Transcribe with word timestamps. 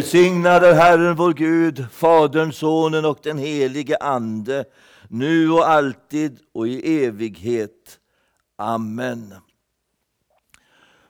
Välsignad 0.00 0.64
är 0.64 0.74
Herren 0.74 1.16
vår 1.16 1.32
Gud, 1.32 1.86
Fadern, 1.92 2.52
Sonen 2.52 3.04
och 3.04 3.18
den 3.22 3.38
helige 3.38 3.96
Ande, 3.96 4.64
nu 5.08 5.50
och 5.50 5.68
alltid 5.68 6.38
och 6.52 6.68
i 6.68 7.04
evighet. 7.04 8.00
Amen. 8.56 9.34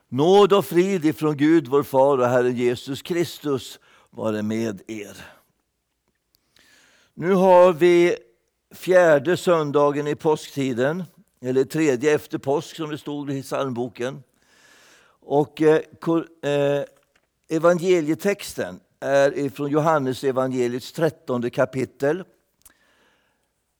Nåd 0.09 0.53
och 0.53 0.65
frid 0.65 1.05
ifrån 1.05 1.37
Gud, 1.37 1.67
vår 1.67 1.83
Far 1.83 2.17
och 2.17 2.27
Herren 2.27 2.55
Jesus 2.55 3.01
Kristus 3.01 3.79
vare 4.09 4.41
med 4.41 4.81
er. 4.87 5.17
Nu 7.13 7.33
har 7.33 7.73
vi 7.73 8.15
fjärde 8.71 9.37
söndagen 9.37 10.07
i 10.07 10.15
påsktiden, 10.15 11.03
eller 11.41 11.63
tredje 11.63 12.15
efter 12.15 12.37
påsk 12.37 12.75
som 12.75 12.89
det 12.89 12.97
stod 12.97 13.31
i 13.31 13.43
psalmboken. 13.43 14.23
Och 15.19 15.61
eh, 15.61 15.81
eh 16.41 16.83
Evangelietexten 17.51 18.79
är 18.99 19.49
från 19.49 19.69
Johannes 19.71 20.23
evangeliets 20.23 20.91
trettonde 20.91 21.49
kapitel. 21.49 22.23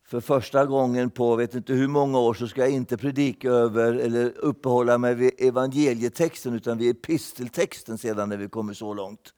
För 0.05 0.21
första 0.21 0.65
gången 0.65 1.09
på 1.09 1.35
vet 1.35 1.55
inte 1.55 1.73
hur 1.73 1.87
många 1.87 2.19
år 2.19 2.33
så 2.33 2.47
ska 2.47 2.61
jag 2.61 2.69
inte 2.69 2.97
predika 2.97 3.49
över 3.49 3.93
eller 3.93 4.37
uppehålla 4.37 4.97
mig 4.97 5.15
vid 5.15 5.31
evangelietexten 5.37 6.53
utan 6.53 6.77
vid 6.77 6.91
episteltexten 6.91 7.97
sedan 7.97 8.29
när 8.29 8.37
vi 8.37 8.49
kommer 8.49 8.73
så 8.73 8.93
långt. 8.93 9.33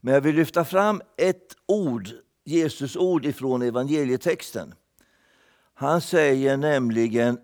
Men 0.00 0.14
jag 0.14 0.20
vill 0.20 0.36
lyfta 0.36 0.64
fram 0.64 1.02
ett 1.16 1.56
ord, 1.66 2.08
Jesus 2.44 2.96
ord 2.96 3.26
ifrån 3.26 3.62
evangelietexten. 3.62 4.74
Han 5.74 6.00
säger 6.00 6.56
nämligen 6.56 7.38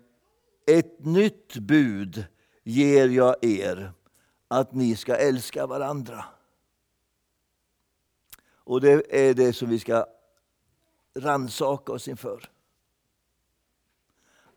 ett 0.67 1.05
nytt 1.05 1.57
bud 1.57 2.25
ger 2.63 3.09
jag 3.09 3.35
er 3.41 3.91
att 4.51 4.73
ni 4.73 4.95
ska 4.95 5.15
älska 5.15 5.67
varandra. 5.67 6.25
Och 8.53 8.81
det 8.81 9.29
är 9.29 9.33
det 9.33 9.53
som 9.53 9.69
vi 9.69 9.79
ska 9.79 10.05
ransaka 11.15 11.91
oss 11.91 12.07
inför. 12.07 12.49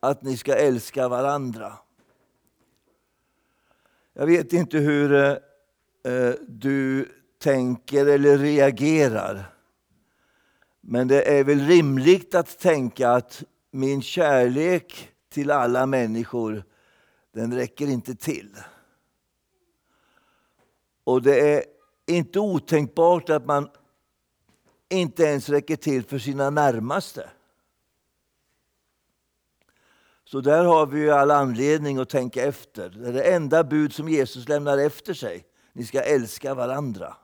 Att 0.00 0.22
ni 0.22 0.36
ska 0.36 0.54
älska 0.54 1.08
varandra. 1.08 1.72
Jag 4.12 4.26
vet 4.26 4.52
inte 4.52 4.78
hur 4.78 5.12
eh, 5.14 5.36
eh 6.12 6.34
du 6.48 7.08
tänker 7.38 8.06
eller 8.06 8.38
reagerar. 8.38 9.54
Men 10.80 11.08
det 11.08 11.38
är 11.38 11.44
väl 11.44 11.66
rimligt 11.66 12.34
att 12.34 12.58
tänka 12.58 13.10
att 13.10 13.42
min 13.70 14.02
kärlek 14.02 15.12
till 15.28 15.50
alla 15.50 15.86
människor, 15.86 16.64
den 17.32 17.54
räcker 17.54 17.86
inte 17.86 18.14
till. 18.14 18.56
Och 21.04 21.22
det 21.22 21.54
är 21.54 21.64
inte 22.06 22.40
otänkbart 22.40 23.30
att 23.30 23.46
man 23.46 23.70
inte 24.88 25.22
ens 25.22 25.48
räcker 25.48 25.76
till 25.76 26.04
för 26.04 26.18
sina 26.18 26.50
närmaste. 26.50 27.30
Så 30.24 30.40
där 30.40 30.64
har 30.64 30.86
vi 30.86 31.10
all 31.10 31.30
anledning 31.30 31.98
att 31.98 32.08
tänka 32.08 32.44
efter. 32.44 32.88
Det 32.88 33.08
är 33.08 33.12
det 33.12 33.34
enda 33.34 33.64
bud 33.64 33.92
som 33.92 34.08
Jesus 34.08 34.48
lämnar 34.48 34.78
efter 34.78 35.14
sig. 35.14 35.44
Ni 35.72 35.84
ska 35.84 36.00
älska 36.00 36.54
varandra. 36.54 37.16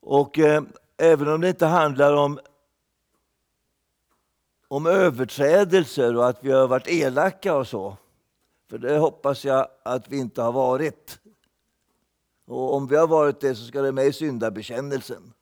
Och 0.00 0.38
eh, 0.38 0.62
även 0.96 1.28
om 1.28 1.40
det 1.40 1.48
inte 1.48 1.66
handlar 1.66 2.12
om, 2.16 2.40
om 4.68 4.86
överträdelser 4.86 6.16
och 6.16 6.28
att 6.28 6.44
vi 6.44 6.52
har 6.52 6.68
varit 6.68 6.88
elaka 6.88 7.54
och 7.54 7.68
så, 7.68 7.96
för 8.70 8.78
det 8.78 8.98
hoppas 8.98 9.44
jag 9.44 9.68
att 9.82 10.08
vi 10.08 10.18
inte 10.18 10.42
har 10.42 10.52
varit. 10.52 11.20
Och 12.46 12.74
om 12.74 12.86
vi 12.86 12.96
har 12.96 13.06
varit 13.06 13.40
det 13.40 13.54
så 13.54 13.64
ska 13.64 13.82
det 13.82 13.92
med 13.92 14.06
i 14.06 14.12
syndabekännelsen. 14.12 15.32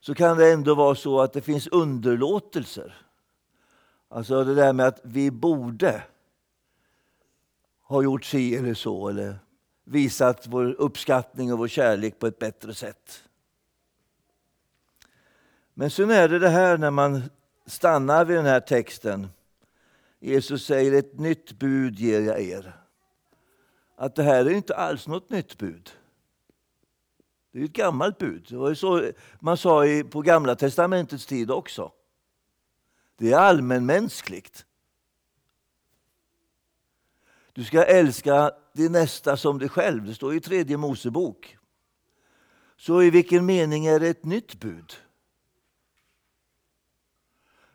Så 0.00 0.14
kan 0.14 0.38
det 0.38 0.52
ändå 0.52 0.74
vara 0.74 0.94
så 0.94 1.20
att 1.20 1.32
det 1.32 1.40
finns 1.40 1.66
underlåtelser. 1.66 3.06
Alltså 4.08 4.44
det 4.44 4.54
där 4.54 4.72
med 4.72 4.86
att 4.86 5.00
vi 5.02 5.30
borde 5.30 6.02
ha 7.82 8.02
gjort 8.02 8.24
si 8.24 8.56
eller 8.56 8.74
så 8.74 9.08
eller 9.08 9.38
visat 9.84 10.46
vår 10.46 10.64
uppskattning 10.78 11.52
och 11.52 11.58
vår 11.58 11.68
kärlek 11.68 12.18
på 12.18 12.26
ett 12.26 12.38
bättre 12.38 12.74
sätt. 12.74 13.24
Men 15.74 15.90
sen 15.90 16.10
är 16.10 16.28
det 16.28 16.38
det 16.38 16.48
här 16.48 16.78
när 16.78 16.90
man 16.90 17.22
stannar 17.66 18.24
vid 18.24 18.36
den 18.36 18.46
här 18.46 18.60
texten 18.60 19.28
Jesus 20.20 20.64
säger 20.64 20.92
ett 20.92 21.18
nytt 21.18 21.52
bud 21.52 21.98
ger 21.98 22.20
jag 22.20 22.40
er. 22.40 22.76
Att 23.96 24.14
det 24.14 24.22
här 24.22 24.44
är 24.44 24.50
inte 24.50 24.76
alls 24.76 25.06
något 25.06 25.30
nytt 25.30 25.58
bud. 25.58 25.90
Det 27.52 27.60
är 27.60 27.64
ett 27.64 27.72
gammalt 27.72 28.18
bud. 28.18 28.46
Det 28.48 28.56
var 28.56 28.74
så 28.74 29.12
man 29.40 29.56
sa 29.56 29.84
på 30.10 30.22
Gamla 30.22 30.56
testamentets 30.56 31.26
tid 31.26 31.50
också. 31.50 31.92
Det 33.16 33.32
är 33.32 33.38
allmänmänskligt. 33.38 34.66
Du 37.52 37.64
ska 37.64 37.84
älska 37.84 38.52
din 38.72 38.92
nästa 38.92 39.36
som 39.36 39.58
dig 39.58 39.68
själv. 39.68 40.06
Det 40.06 40.14
står 40.14 40.34
i 40.34 40.40
tredje 40.40 40.76
Mosebok. 40.76 41.58
Så 42.76 43.02
i 43.02 43.10
vilken 43.10 43.46
mening 43.46 43.86
är 43.86 44.00
det 44.00 44.08
ett 44.08 44.24
nytt 44.24 44.60
bud? 44.60 44.92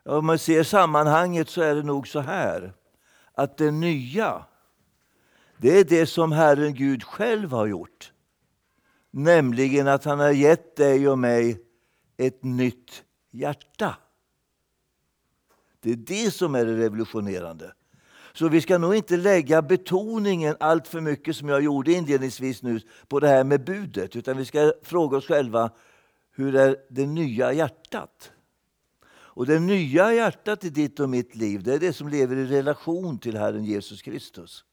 Om 0.06 0.26
man 0.26 0.40
ser 0.40 0.64
sammanhanget 0.64 1.50
så 1.50 1.62
är 1.62 1.76
det 1.76 1.84
nog 1.84 2.08
så 2.08 2.20
här 2.20 2.74
att 3.34 3.58
det 3.58 3.72
nya, 3.72 4.46
det 5.58 5.80
är 5.80 5.84
det 5.84 6.06
som 6.06 6.32
Herren 6.32 6.74
Gud 6.74 7.04
själv 7.04 7.52
har 7.52 7.66
gjort. 7.66 8.12
Nämligen 9.12 9.88
att 9.88 10.04
han 10.04 10.20
har 10.20 10.32
gett 10.32 10.76
dig 10.76 11.10
och 11.10 11.20
mig 11.20 11.60
ett 12.18 12.44
nytt 12.44 13.04
hjärta. 13.32 13.96
Det 15.80 15.92
är 15.92 15.96
det 15.96 16.34
som 16.34 16.56
är 16.56 16.66
det 16.66 16.78
revolutionerande. 16.78 17.74
Så 18.34 18.50
vi 18.50 18.62
ska 18.62 18.78
nog 18.78 18.96
inte 18.96 19.18
lägga 19.18 19.62
betoningen 19.62 20.56
allt 20.60 20.88
för 20.88 21.02
mycket 21.02 21.36
som 21.36 21.50
jag 21.50 21.62
gjorde 21.62 21.92
inledningsvis 21.92 22.64
nu 22.64 22.80
på 23.08 23.20
det 23.20 23.28
här 23.28 23.44
med 23.44 23.64
budet. 23.64 24.16
Utan 24.16 24.38
vi 24.38 24.46
ska 24.46 24.74
fråga 24.84 25.18
oss 25.18 25.28
själva, 25.28 25.72
hur 26.32 26.56
är 26.56 26.78
det 26.90 27.06
nya 27.06 27.54
hjärtat? 27.54 28.32
Och 29.36 29.46
det 29.46 29.60
nya 29.60 30.14
hjärtat 30.14 30.64
i 30.64 30.70
ditt 30.70 31.00
och 31.00 31.10
mitt 31.10 31.36
liv, 31.36 31.64
det 31.64 31.74
är 31.74 31.80
det 31.80 31.94
som 31.94 32.08
lever 32.08 32.36
i 32.36 32.46
relation 32.46 33.20
till 33.20 33.38
Herren 33.38 33.66
Jesus 33.66 34.02
Kristus. 34.02 34.66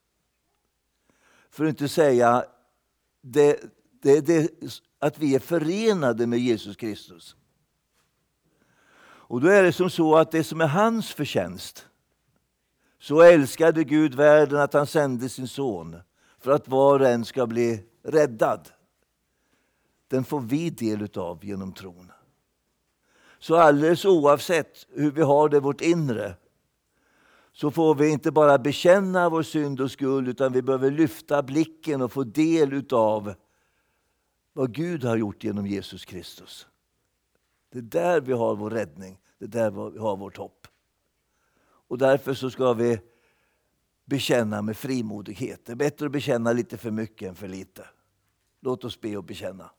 För 1.50 1.64
att 1.64 1.68
inte 1.68 1.88
säga 1.88 2.44
det, 3.22 3.60
det, 4.02 4.20
det, 4.20 4.50
att 4.98 5.18
vi 5.18 5.34
är 5.34 5.38
förenade 5.38 6.26
med 6.26 6.38
Jesus 6.38 6.76
Kristus. 6.76 7.36
Och 9.02 9.40
då 9.40 9.48
är 9.48 9.62
det 9.62 9.72
som 9.72 9.90
så 9.90 10.16
att 10.16 10.30
det 10.30 10.44
som 10.44 10.60
är 10.60 10.66
hans 10.66 11.12
förtjänst, 11.12 11.86
så 12.98 13.20
älskade 13.20 13.84
Gud 13.84 14.14
världen 14.14 14.60
att 14.60 14.72
han 14.72 14.86
sände 14.86 15.28
sin 15.28 15.48
son 15.48 15.96
för 16.38 16.50
att 16.50 16.68
var 16.68 17.00
och 17.00 17.08
en 17.08 17.24
ska 17.24 17.46
bli 17.46 17.84
räddad. 18.02 18.68
Den 20.08 20.24
får 20.24 20.40
vi 20.40 20.70
del 20.70 21.08
av 21.14 21.44
genom 21.44 21.72
tron. 21.72 22.12
Så 23.40 23.56
alldeles 23.56 24.04
oavsett 24.04 24.86
hur 24.90 25.10
vi 25.10 25.22
har 25.22 25.48
det 25.48 25.56
i 25.56 25.60
vårt 25.60 25.80
inre 25.80 26.34
så 27.52 27.70
får 27.70 27.94
vi 27.94 28.08
inte 28.08 28.30
bara 28.30 28.58
bekänna 28.58 29.28
vår 29.28 29.42
synd 29.42 29.80
och 29.80 29.90
skuld 29.90 30.28
utan 30.28 30.52
vi 30.52 30.62
behöver 30.62 30.90
lyfta 30.90 31.42
blicken 31.42 32.02
och 32.02 32.12
få 32.12 32.24
del 32.24 32.84
av 32.90 33.34
vad 34.52 34.74
Gud 34.74 35.04
har 35.04 35.16
gjort 35.16 35.44
genom 35.44 35.66
Jesus 35.66 36.04
Kristus. 36.04 36.66
Det 37.72 37.78
är 37.78 37.82
där 37.82 38.20
vi 38.20 38.32
har 38.32 38.56
vår 38.56 38.70
räddning, 38.70 39.20
det 39.38 39.44
är 39.44 39.48
där 39.48 39.90
vi 39.90 39.98
har 39.98 40.16
vårt 40.16 40.36
hopp. 40.36 40.66
Och 41.62 41.98
därför 41.98 42.34
så 42.34 42.50
ska 42.50 42.72
vi 42.72 43.00
bekänna 44.04 44.62
med 44.62 44.76
frimodighet. 44.76 45.64
Det 45.64 45.72
är 45.72 45.76
bättre 45.76 46.06
att 46.06 46.12
bekänna 46.12 46.52
lite 46.52 46.76
för 46.76 46.90
mycket 46.90 47.28
än 47.28 47.34
för 47.34 47.48
lite. 47.48 47.86
Låt 48.60 48.84
oss 48.84 49.00
be 49.00 49.16
och 49.16 49.24
bekänna. 49.24 49.70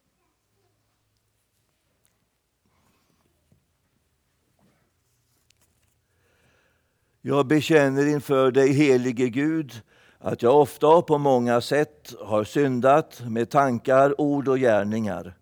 Jag 7.23 7.47
bekänner 7.47 8.07
inför 8.07 8.51
dig, 8.51 8.73
helige 8.73 9.29
Gud, 9.29 9.81
att 10.19 10.41
jag 10.41 10.61
ofta 10.61 10.87
och 10.87 11.07
på 11.07 11.17
många 11.17 11.61
sätt 11.61 12.13
har 12.19 12.43
syndat 12.43 13.21
med 13.27 13.49
tankar, 13.49 14.21
ord 14.21 14.47
och 14.47 14.59
gärningar. 14.59 15.33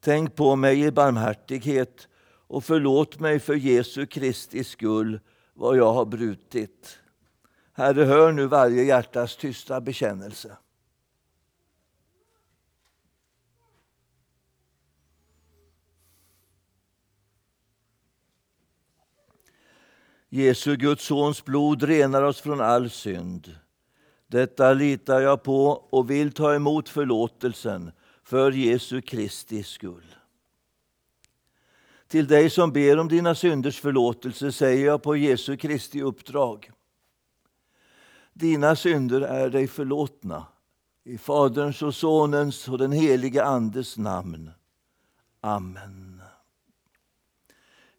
Tänk 0.00 0.34
på 0.34 0.56
mig 0.56 0.84
i 0.84 0.90
barmhärtighet 0.90 2.08
och 2.46 2.64
förlåt 2.64 3.20
mig 3.20 3.40
för 3.40 3.54
Jesu 3.54 4.06
Kristi 4.06 4.64
skull 4.64 5.20
vad 5.54 5.76
jag 5.76 5.92
har 5.92 6.04
brutit. 6.04 6.98
Herre, 7.72 8.04
hör 8.04 8.32
nu 8.32 8.46
varje 8.46 8.82
hjärtas 8.84 9.36
tysta 9.36 9.80
bekännelse. 9.80 10.56
Jesu, 20.34 20.76
Guds 20.76 21.04
sons 21.04 21.44
blod 21.44 21.82
renar 21.82 22.22
oss 22.22 22.40
från 22.40 22.60
all 22.60 22.90
synd. 22.90 23.56
Detta 24.26 24.72
litar 24.72 25.20
jag 25.20 25.42
på 25.42 25.66
och 25.90 26.10
vill 26.10 26.32
ta 26.32 26.54
emot 26.54 26.88
förlåtelsen 26.88 27.92
för 28.22 28.52
Jesu 28.52 29.00
Kristi 29.00 29.62
skull. 29.62 30.14
Till 32.08 32.26
dig 32.26 32.50
som 32.50 32.72
ber 32.72 32.98
om 32.98 33.08
dina 33.08 33.34
synders 33.34 33.80
förlåtelse 33.80 34.52
säger 34.52 34.86
jag 34.86 35.02
på 35.02 35.16
Jesu 35.16 35.56
Kristi 35.56 36.02
uppdrag. 36.02 36.70
Dina 38.32 38.76
synder 38.76 39.20
är 39.20 39.50
dig 39.50 39.68
förlåtna. 39.68 40.46
I 41.04 41.18
Faderns 41.18 41.82
och 41.82 41.94
Sonens 41.94 42.68
och 42.68 42.78
den 42.78 42.92
helige 42.92 43.44
Andes 43.44 43.96
namn. 43.98 44.50
Amen. 45.40 46.13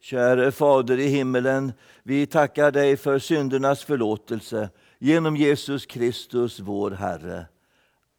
Käre 0.06 0.52
Fader 0.52 1.00
i 1.00 1.08
himmelen, 1.08 1.74
vi 2.04 2.26
tackar 2.26 2.72
dig 2.72 2.98
för 2.98 3.20
syndernas 3.20 3.84
förlåtelse 3.84 4.70
genom 5.00 5.36
Jesus 5.36 5.86
Kristus, 5.86 6.60
vår 6.60 6.92
Herre. 6.92 7.46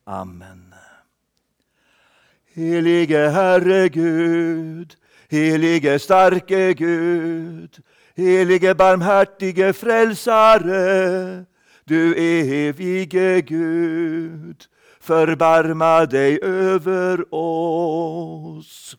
Amen. 0.04 0.74
Helige 2.54 3.28
Herre 3.28 3.88
Gud, 3.88 4.96
helige 5.28 5.98
starke 5.98 6.74
Gud, 6.74 7.78
helige 8.16 8.74
barmhärtige 8.74 9.72
frälsare, 9.72 11.44
du 11.84 12.14
evige 12.14 13.40
Gud, 13.40 14.64
förbarma 15.00 16.06
dig 16.06 16.38
över 16.42 17.34
oss. 17.34 18.96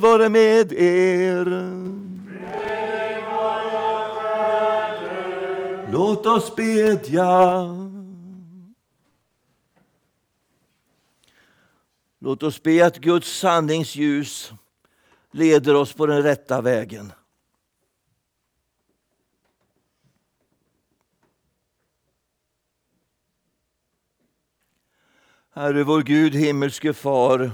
Vare 0.00 0.28
med 0.28 0.72
er. 0.72 1.46
Låt 5.92 6.26
oss 6.26 6.56
bedja. 6.56 7.66
Låt 12.18 12.42
oss 12.42 12.62
be 12.62 12.86
att 12.86 12.98
Guds 12.98 13.38
sanningsljus 13.38 14.52
leder 15.30 15.74
oss 15.74 15.92
på 15.92 16.06
den 16.06 16.22
rätta 16.22 16.60
vägen. 16.60 17.12
Herre 25.52 25.84
vår 25.84 26.02
Gud, 26.02 26.34
himmelske 26.34 26.92
Far, 26.92 27.50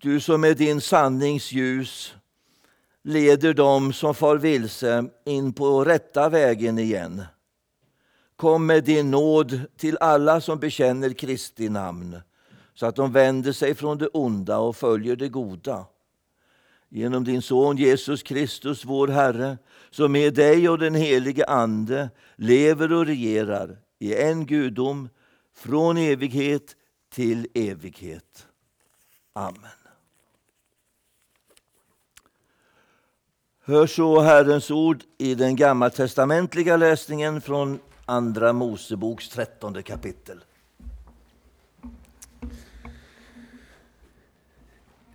du 0.00 0.20
som 0.20 0.40
med 0.40 0.56
din 0.56 0.80
sanningsljus 0.80 2.14
leder 3.02 3.54
dem 3.54 3.92
som 3.92 4.14
far 4.14 4.36
vilse 4.36 5.04
in 5.24 5.52
på 5.52 5.84
rätta 5.84 6.28
vägen 6.28 6.78
igen. 6.78 7.22
Kom 8.36 8.66
med 8.66 8.84
din 8.84 9.10
nåd 9.10 9.60
till 9.76 9.98
alla 10.00 10.40
som 10.40 10.58
bekänner 10.58 11.10
Kristi 11.10 11.68
namn 11.68 12.16
så 12.74 12.86
att 12.86 12.96
de 12.96 13.12
vänder 13.12 13.52
sig 13.52 13.74
från 13.74 13.98
det 13.98 14.08
onda 14.08 14.58
och 14.58 14.76
följer 14.76 15.16
det 15.16 15.28
goda. 15.28 15.86
Genom 16.88 17.24
din 17.24 17.42
son 17.42 17.76
Jesus 17.76 18.22
Kristus, 18.22 18.84
vår 18.84 19.08
Herre, 19.08 19.58
som 19.90 20.12
med 20.12 20.34
dig 20.34 20.68
och 20.68 20.78
den 20.78 20.94
helige 20.94 21.44
Ande 21.44 22.10
lever 22.36 22.92
och 22.92 23.06
regerar 23.06 23.78
i 23.98 24.14
en 24.14 24.46
gudom 24.46 25.08
från 25.56 25.96
evighet 25.96 26.76
till 27.10 27.48
evighet. 27.54 28.46
Amen. 29.32 29.79
Hör 33.70 33.86
så 33.86 34.20
Herrens 34.20 34.70
ord 34.70 35.02
i 35.18 35.34
den 35.34 35.56
gammaltestamentliga 35.56 36.76
läsningen 36.76 37.40
från 37.40 37.78
Andra 38.06 38.52
Moseboks 38.52 39.28
trettonde 39.28 39.82
kapitel. 39.82 40.38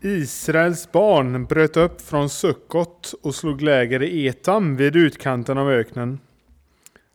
Israels 0.02 0.92
barn 0.92 1.46
bröt 1.46 1.78
upp 1.78 2.02
från 2.02 2.30
Sukkot 2.30 3.14
och 3.22 3.36
slog 3.36 3.62
läger 3.62 4.04
i 4.04 4.28
Etam 4.28 4.76
vid 4.76 4.96
utkanten 4.96 5.58
av 5.58 5.70
öknen. 5.70 6.20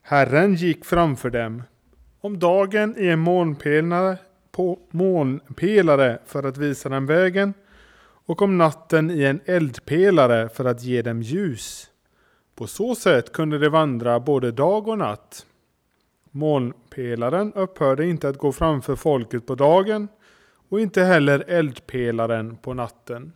Herren 0.02 0.54
gick 0.54 0.84
framför 0.84 1.30
dem, 1.30 1.62
om 2.20 2.38
dagen 2.38 2.94
i 2.98 3.06
en 3.06 3.18
månpelare, 3.18 4.18
på 4.52 4.78
månpelare 4.90 6.18
för 6.26 6.42
att 6.42 6.56
visa 6.56 6.88
dem 6.88 7.06
vägen 7.06 7.54
och 8.30 8.42
om 8.42 8.58
natten 8.58 9.10
i 9.10 9.24
en 9.24 9.40
eldpelare 9.44 10.48
för 10.48 10.64
att 10.64 10.82
ge 10.82 11.02
dem 11.02 11.22
ljus. 11.22 11.90
På 12.54 12.66
så 12.66 12.94
sätt 12.94 13.32
kunde 13.32 13.58
de 13.58 13.68
vandra 13.68 14.20
både 14.20 14.52
dag 14.52 14.88
och 14.88 14.98
natt. 14.98 15.46
Månpelaren 16.30 17.52
upphörde 17.52 18.06
inte 18.06 18.28
att 18.28 18.38
gå 18.38 18.52
framför 18.52 18.96
folket 18.96 19.46
på 19.46 19.54
dagen 19.54 20.08
och 20.68 20.80
inte 20.80 21.02
heller 21.02 21.44
eldpelaren 21.48 22.56
på 22.56 22.74
natten. 22.74 23.32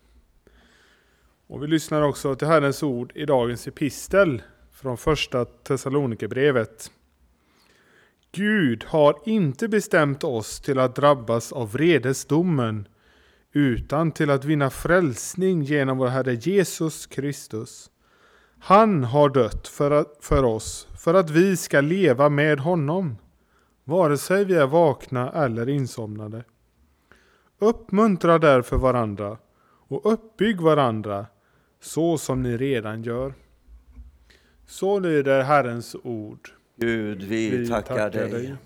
Och 1.46 1.62
vi 1.62 1.66
lyssnar 1.66 2.02
också 2.02 2.34
till 2.34 2.48
Herrens 2.48 2.82
ord 2.82 3.12
i 3.14 3.24
dagens 3.24 3.66
epistel 3.66 4.42
från 4.72 4.96
första 4.96 5.44
Thessalonikerbrevet. 5.44 6.90
Gud 8.32 8.84
har 8.84 9.18
inte 9.24 9.68
bestämt 9.68 10.24
oss 10.24 10.60
till 10.60 10.78
att 10.78 10.96
drabbas 10.96 11.52
av 11.52 11.72
vredesdomen 11.72 12.88
utan 13.54 14.12
till 14.12 14.30
att 14.30 14.44
vinna 14.44 14.70
frälsning 14.70 15.62
genom 15.62 15.98
vår 15.98 16.08
Herre 16.08 16.34
Jesus 16.34 17.06
Kristus. 17.06 17.90
Han 18.58 19.04
har 19.04 19.28
dött 19.28 19.68
för, 19.68 19.90
att, 19.90 20.16
för 20.20 20.42
oss, 20.42 20.88
för 21.04 21.14
att 21.14 21.30
vi 21.30 21.56
ska 21.56 21.80
leva 21.80 22.28
med 22.28 22.60
honom, 22.60 23.16
vare 23.84 24.18
sig 24.18 24.44
vi 24.44 24.54
är 24.54 24.66
vakna 24.66 25.32
eller 25.32 25.68
insomnade. 25.68 26.44
Uppmuntra 27.58 28.38
därför 28.38 28.76
varandra 28.76 29.38
och 29.88 30.12
uppbygg 30.12 30.60
varandra 30.60 31.26
så 31.80 32.18
som 32.18 32.42
ni 32.42 32.56
redan 32.56 33.02
gör. 33.02 33.34
Så 34.66 34.98
lyder 34.98 35.42
Herrens 35.42 35.96
ord. 36.02 36.48
Gud, 36.76 37.22
vi, 37.22 37.50
vi 37.56 37.68
tackar, 37.68 37.96
tackar 37.96 38.10
dig. 38.10 38.30
dig. 38.30 38.56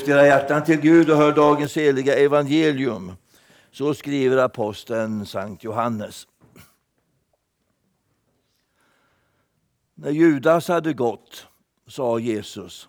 Lyft 0.00 0.08
era 0.08 0.26
hjärtan 0.26 0.64
till 0.64 0.80
Gud 0.80 1.10
och 1.10 1.16
hör 1.16 1.32
dagens 1.32 1.76
heliga 1.76 2.14
evangelium. 2.16 3.12
Så 3.70 3.94
skriver 3.94 4.36
aposteln 4.36 5.26
Sankt 5.26 5.64
Johannes. 5.64 6.26
När 9.94 10.10
Judas 10.10 10.68
hade 10.68 10.92
gått 10.92 11.46
sa 11.88 12.18
Jesus 12.18 12.88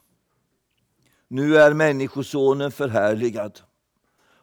Nu 1.27 1.57
är 1.57 1.73
Människosonen 1.73 2.71
förhärligad 2.71 3.59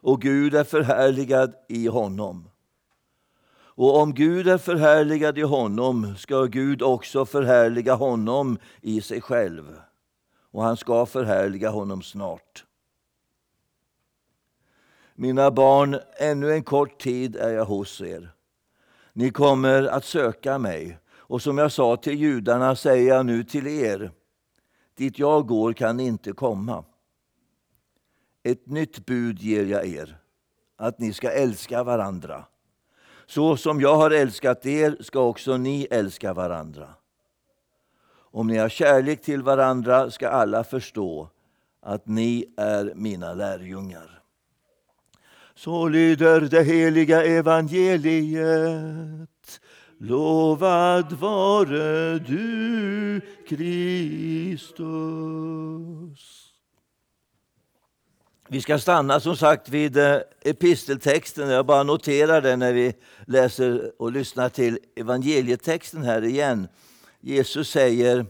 och 0.01 0.21
Gud 0.21 0.55
är 0.55 0.63
förhärligad 0.63 1.53
i 1.67 1.87
honom. 1.87 2.49
Och 3.55 3.97
om 3.97 4.13
Gud 4.13 4.47
är 4.47 4.57
förhärligad 4.57 5.37
i 5.37 5.41
honom 5.41 6.15
ska 6.17 6.43
Gud 6.43 6.81
också 6.81 7.25
förhärliga 7.25 7.93
honom 7.93 8.57
i 8.81 9.01
sig 9.01 9.21
själv 9.21 9.79
och 10.51 10.63
han 10.63 10.77
ska 10.77 11.05
förhärliga 11.05 11.69
honom 11.69 12.01
snart. 12.01 12.65
Mina 15.15 15.51
barn, 15.51 15.99
ännu 16.17 16.51
en 16.53 16.63
kort 16.63 17.01
tid 17.01 17.35
är 17.35 17.49
jag 17.49 17.65
hos 17.65 18.01
er. 18.01 18.31
Ni 19.13 19.31
kommer 19.31 19.83
att 19.83 20.05
söka 20.05 20.57
mig, 20.57 20.97
och 21.09 21.41
som 21.41 21.57
jag 21.57 21.71
sa 21.71 21.97
till 21.97 22.19
judarna 22.19 22.75
säger 22.75 23.07
jag 23.15 23.25
nu 23.25 23.43
till 23.43 23.67
er. 23.67 24.11
Dit 24.95 25.19
jag 25.19 25.47
går 25.47 25.73
kan 25.73 25.97
ni 25.97 26.05
inte 26.05 26.31
komma. 26.31 26.85
Ett 28.43 28.67
nytt 28.67 29.05
bud 29.05 29.39
ger 29.39 29.65
jag 29.65 29.87
er, 29.87 30.17
att 30.77 30.99
ni 30.99 31.13
ska 31.13 31.31
älska 31.31 31.83
varandra. 31.83 32.45
Så 33.25 33.57
som 33.57 33.81
jag 33.81 33.95
har 33.95 34.11
älskat 34.11 34.65
er 34.65 34.97
ska 34.99 35.19
också 35.19 35.57
ni 35.57 35.87
älska 35.91 36.33
varandra. 36.33 36.93
Om 38.31 38.47
ni 38.47 38.57
har 38.57 38.69
kärlek 38.69 39.21
till 39.21 39.41
varandra 39.41 40.11
ska 40.11 40.29
alla 40.29 40.63
förstå 40.63 41.29
att 41.81 42.07
ni 42.07 42.45
är 42.57 42.93
mina 42.95 43.33
lärjungar. 43.33 44.21
Så 45.55 45.87
lyder 45.87 46.41
det 46.41 46.63
heliga 46.63 47.23
evangeliet. 47.23 48.39
Lovad 49.97 51.13
vare 51.13 52.19
du, 52.19 53.21
Kristus. 53.47 54.69
Vi 58.47 58.61
ska 58.61 58.79
stanna 58.79 59.19
som 59.19 59.37
sagt 59.37 59.69
vid 59.69 59.97
eh, 59.97 60.17
episteltexten. 60.41 61.49
Jag 61.49 61.65
bara 61.65 61.83
noterar 61.83 62.41
det 62.41 62.55
när 62.55 62.73
vi 62.73 62.93
läser 63.27 63.91
och 64.01 64.11
lyssnar 64.11 64.49
till 64.49 64.79
evangelietexten 64.95 66.03
här 66.03 66.23
igen. 66.23 66.67
Jesus 67.21 67.69
säger, 67.69 68.25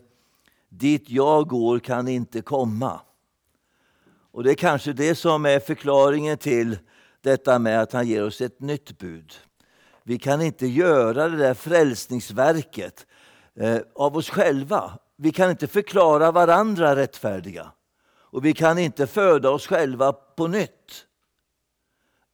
dit 0.70 1.10
jag 1.10 1.48
går 1.48 1.80
kan 1.80 2.08
inte 2.08 2.42
komma. 2.42 3.02
Och 4.32 4.44
Det 4.44 4.52
är 4.52 4.56
kanske 4.56 4.94
det 4.94 5.16
som 5.16 5.46
är 5.46 5.60
förklaringen 5.60 6.38
till 6.38 6.78
detta 7.22 7.60
med 7.60 7.82
att 7.82 7.94
han 7.94 8.08
ger 8.08 8.26
oss 8.26 8.42
ett 8.42 8.62
nytt 8.62 8.98
bud. 8.98 9.34
Vi 10.04 10.20
kan 10.20 10.42
inte 10.42 10.68
göra 10.68 11.30
det 11.30 11.38
där 11.38 11.54
frälsningsverket 11.54 13.06
eh, 13.56 13.80
av 13.96 14.18
oss 14.18 14.30
själva. 14.30 15.00
Vi 15.16 15.32
kan 15.32 15.50
inte 15.50 15.68
förklara 15.68 16.32
varandra 16.32 16.96
rättfärdiga. 16.96 17.72
Och 18.32 18.46
vi 18.46 18.54
kan 18.54 18.78
inte 18.78 19.08
föda 19.08 19.50
oss 19.50 19.68
själva 19.68 20.14
på 20.14 20.48
nytt. 20.48 21.06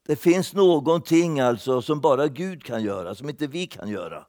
Det 0.07 0.15
finns 0.15 0.53
någonting 0.53 1.39
alltså 1.39 1.81
som 1.81 2.01
bara 2.01 2.27
Gud 2.27 2.63
kan 2.63 2.83
göra, 2.83 3.15
som 3.15 3.29
inte 3.29 3.47
vi 3.47 3.67
kan 3.67 3.89
göra. 3.89 4.25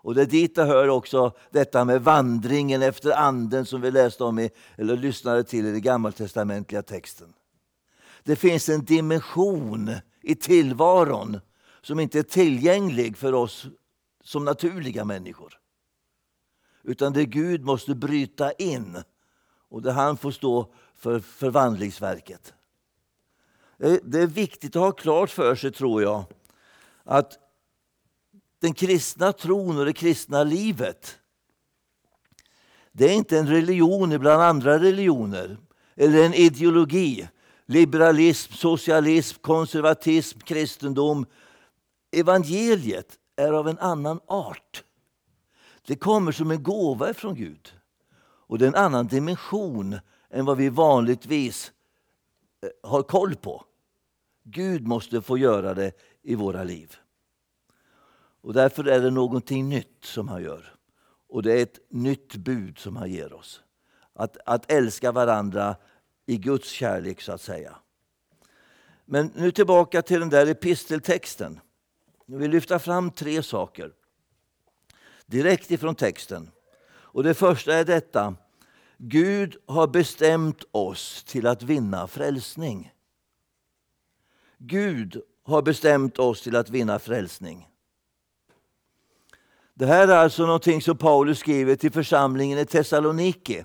Och 0.00 0.14
det 0.14 0.26
dit 0.26 0.54
det 0.54 0.64
hör 0.64 0.88
också 0.88 1.32
detta 1.50 1.84
med 1.84 2.02
vandringen 2.02 2.82
efter 2.82 3.12
anden 3.12 3.66
som 3.66 3.80
vi 3.80 3.90
läste 3.90 4.24
om 4.24 4.38
i, 4.38 4.50
eller 4.76 4.96
lyssnade 4.96 5.44
till 5.44 5.66
i 5.66 5.72
den 5.72 5.82
gammaltestamentliga 5.82 6.82
texten. 6.82 7.32
Det 8.22 8.36
finns 8.36 8.68
en 8.68 8.84
dimension 8.84 9.90
i 10.22 10.34
tillvaron 10.34 11.40
som 11.82 12.00
inte 12.00 12.18
är 12.18 12.22
tillgänglig 12.22 13.16
för 13.16 13.34
oss 13.34 13.66
som 14.24 14.44
naturliga 14.44 15.04
människor. 15.04 15.58
Utan 16.82 17.12
det 17.12 17.24
Gud 17.24 17.64
måste 17.64 17.94
bryta 17.94 18.52
in 18.52 19.02
och 19.68 19.82
där 19.82 19.92
han 19.92 20.16
får 20.16 20.30
stå 20.30 20.72
för 20.96 21.20
förvandlingsverket. 21.20 22.54
Det 24.02 24.22
är 24.22 24.26
viktigt 24.26 24.76
att 24.76 24.82
ha 24.82 24.92
klart 24.92 25.30
för 25.30 25.54
sig, 25.54 25.72
tror 25.72 26.02
jag, 26.02 26.24
att 27.04 27.38
den 28.60 28.74
kristna 28.74 29.32
tron 29.32 29.78
och 29.78 29.84
det 29.84 29.92
kristna 29.92 30.44
livet 30.44 31.18
det 32.98 33.04
är 33.04 33.14
inte 33.14 33.38
en 33.38 33.48
religion 33.48 34.18
bland 34.18 34.42
andra 34.42 34.78
religioner 34.78 35.56
eller 35.96 36.24
en 36.24 36.34
ideologi. 36.34 37.28
Liberalism, 37.66 38.52
socialism, 38.52 39.40
konservatism, 39.40 40.38
kristendom. 40.38 41.26
Evangeliet 42.12 43.18
är 43.36 43.52
av 43.52 43.68
en 43.68 43.78
annan 43.78 44.20
art. 44.26 44.84
Det 45.86 45.96
kommer 45.96 46.32
som 46.32 46.50
en 46.50 46.62
gåva 46.62 47.14
från 47.14 47.34
Gud. 47.34 47.72
Och 48.20 48.58
det 48.58 48.64
är 48.64 48.68
en 48.68 48.74
annan 48.74 49.06
dimension 49.06 49.98
än 50.30 50.44
vad 50.44 50.56
vi 50.56 50.68
vanligtvis 50.68 51.72
eh, 52.62 52.90
har 52.90 53.02
koll 53.02 53.34
på. 53.34 53.64
Gud 54.44 54.86
måste 54.86 55.22
få 55.22 55.38
göra 55.38 55.74
det 55.74 55.92
i 56.22 56.34
våra 56.34 56.64
liv. 56.64 56.96
Och 58.40 58.52
Därför 58.52 58.84
är 58.84 59.00
det 59.00 59.10
någonting 59.10 59.68
nytt 59.68 60.04
som 60.04 60.28
han 60.28 60.42
gör. 60.42 60.74
Och 61.28 61.42
det 61.42 61.52
är 61.52 61.62
ett 61.62 61.78
nytt 61.88 62.36
bud 62.36 62.78
som 62.78 62.96
han 62.96 63.10
ger 63.10 63.32
oss. 63.32 63.62
Att, 64.12 64.36
att 64.46 64.72
älska 64.72 65.12
varandra 65.12 65.76
i 66.26 66.36
Guds 66.36 66.70
kärlek 66.70 67.20
så 67.20 67.32
att 67.32 67.40
säga. 67.40 67.76
Men 69.04 69.32
nu 69.34 69.50
tillbaka 69.50 70.02
till 70.02 70.20
den 70.20 70.30
där 70.30 70.46
episteltexten. 70.46 71.60
Jag 72.26 72.38
vill 72.38 72.50
lyfta 72.50 72.78
fram 72.78 73.10
tre 73.10 73.42
saker 73.42 73.92
direkt 75.28 75.70
ifrån 75.70 75.94
texten. 75.94 76.50
Och 76.90 77.22
Det 77.22 77.34
första 77.34 77.74
är 77.74 77.84
detta. 77.84 78.34
Gud 78.96 79.56
har 79.66 79.86
bestämt 79.86 80.64
oss 80.70 81.24
till 81.24 81.46
att 81.46 81.62
vinna 81.62 82.06
frälsning. 82.06 82.92
Gud 84.58 85.22
har 85.42 85.62
bestämt 85.62 86.18
oss 86.18 86.42
till 86.42 86.56
att 86.56 86.70
vinna 86.70 86.98
frälsning. 86.98 87.67
Det 89.78 89.86
här 89.86 90.08
är 90.08 90.16
alltså 90.16 90.46
någonting 90.46 90.82
som 90.82 90.96
Paulus 90.96 91.38
skriver 91.38 91.76
till 91.76 91.92
församlingen 91.92 92.58
i 92.58 92.66
Thessaloniki. 92.66 93.64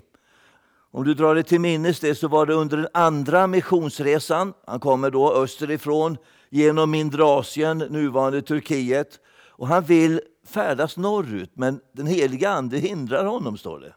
Om 0.90 1.04
du 1.04 1.14
drar 1.14 1.34
dig 1.34 1.44
till 1.44 1.60
minnes 1.60 2.00
det 2.00 2.14
så 2.14 2.28
var 2.28 2.46
det 2.46 2.54
under 2.54 2.76
den 2.76 2.88
andra 2.94 3.46
missionsresan. 3.46 4.54
Han 4.66 4.80
kommer 4.80 5.10
då 5.10 5.34
österifrån 5.34 6.16
genom 6.50 6.90
mindre 6.90 7.24
Asien, 7.24 7.78
nuvarande 7.78 8.42
Turkiet. 8.42 9.20
Och 9.48 9.68
han 9.68 9.84
vill 9.84 10.20
färdas 10.46 10.96
norrut, 10.96 11.50
men 11.54 11.80
den 11.92 12.06
heliga 12.06 12.50
Ande 12.50 12.78
hindrar 12.78 13.24
honom, 13.24 13.58
står 13.58 13.80
det. 13.80 13.94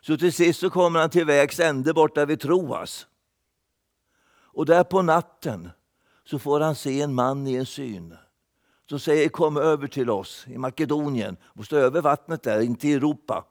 Så 0.00 0.16
till 0.16 0.32
sist 0.32 0.60
så 0.60 0.70
kommer 0.70 1.00
han 1.00 1.10
till 1.10 1.26
vägs 1.26 1.60
ände 1.60 1.94
borta 1.94 2.24
vid 2.24 2.40
Troas. 2.40 3.06
Och 4.28 4.66
där 4.66 4.84
på 4.84 5.02
natten 5.02 5.70
så 6.24 6.38
får 6.38 6.60
han 6.60 6.74
se 6.74 7.00
en 7.00 7.14
man 7.14 7.46
i 7.46 7.54
en 7.54 7.66
syn 7.66 8.16
som 8.88 8.98
säger 8.98 9.28
kom 9.28 9.56
över 9.56 9.86
till 9.86 10.10
oss 10.10 10.44
i 10.48 10.58
Makedonien 10.58 11.36
och 11.44 11.64
stå 11.64 11.76
över 11.76 12.00
vattnet 12.00 12.42
där 12.42 12.60
in 12.60 12.76
till 12.76 12.96
Europa. 12.96 13.44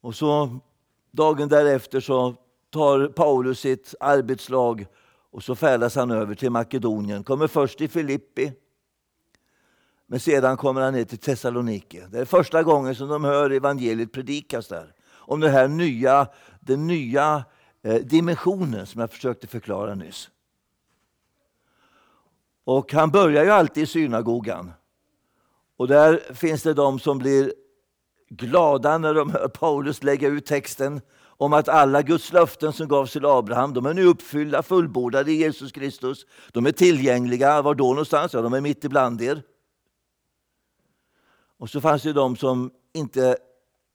Och 0.00 0.14
så 0.14 0.58
dagen 1.10 1.48
därefter 1.48 2.00
så 2.00 2.34
tar 2.70 3.08
Paulus 3.08 3.60
sitt 3.60 3.94
arbetslag 4.00 4.86
och 5.30 5.42
så 5.42 5.54
färdas 5.54 5.94
han 5.94 6.10
över 6.10 6.34
till 6.34 6.50
Makedonien. 6.50 7.24
Kommer 7.24 7.46
först 7.46 7.78
till 7.78 7.90
Filippi 7.90 8.52
men 10.06 10.20
sedan 10.20 10.56
kommer 10.56 10.80
han 10.80 10.92
ner 10.92 11.04
till 11.04 11.18
Thessaloniki. 11.18 12.02
Det 12.10 12.18
är 12.18 12.24
första 12.24 12.62
gången 12.62 12.94
som 12.94 13.08
de 13.08 13.24
hör 13.24 13.50
evangeliet 13.50 14.12
predikas 14.12 14.68
där. 14.68 14.92
Om 15.08 15.40
den 15.40 15.50
här 15.50 15.68
nya, 15.68 16.28
den 16.60 16.86
nya 16.86 17.44
eh, 17.82 17.94
dimensionen 17.94 18.86
som 18.86 19.00
jag 19.00 19.10
försökte 19.10 19.46
förklara 19.46 19.94
nyss. 19.94 20.30
Och 22.66 22.92
han 22.92 23.10
börjar 23.10 23.44
ju 23.44 23.50
alltid 23.50 23.82
i 23.82 23.86
synagogan. 23.86 24.72
Och 25.76 25.88
där 25.88 26.34
finns 26.34 26.62
det 26.62 26.74
de 26.74 26.98
som 26.98 27.18
blir 27.18 27.54
glada 28.28 28.98
när 28.98 29.14
de 29.14 29.30
hör 29.30 29.48
Paulus 29.48 30.02
lägga 30.02 30.28
ut 30.28 30.46
texten 30.46 31.00
om 31.18 31.52
att 31.52 31.68
alla 31.68 32.02
Guds 32.02 32.32
löften 32.32 32.72
som 32.72 32.88
gavs 32.88 33.12
till 33.12 33.26
Abraham, 33.26 33.74
de 33.74 33.86
är 33.86 33.94
nu 33.94 34.04
uppfyllda, 34.04 34.62
fullbordade 34.62 35.32
i 35.32 35.34
Jesus 35.34 35.72
Kristus. 35.72 36.26
De 36.52 36.66
är 36.66 36.72
tillgängliga. 36.72 37.62
Var 37.62 37.74
då 37.74 37.88
någonstans? 37.88 38.32
Ja, 38.32 38.42
de 38.42 38.54
är 38.54 38.60
mitt 38.60 38.84
ibland 38.84 39.22
er. 39.22 39.42
Och 41.58 41.70
så 41.70 41.80
fanns 41.80 42.02
det 42.02 42.12
de 42.12 42.36
som 42.36 42.70
inte 42.92 43.36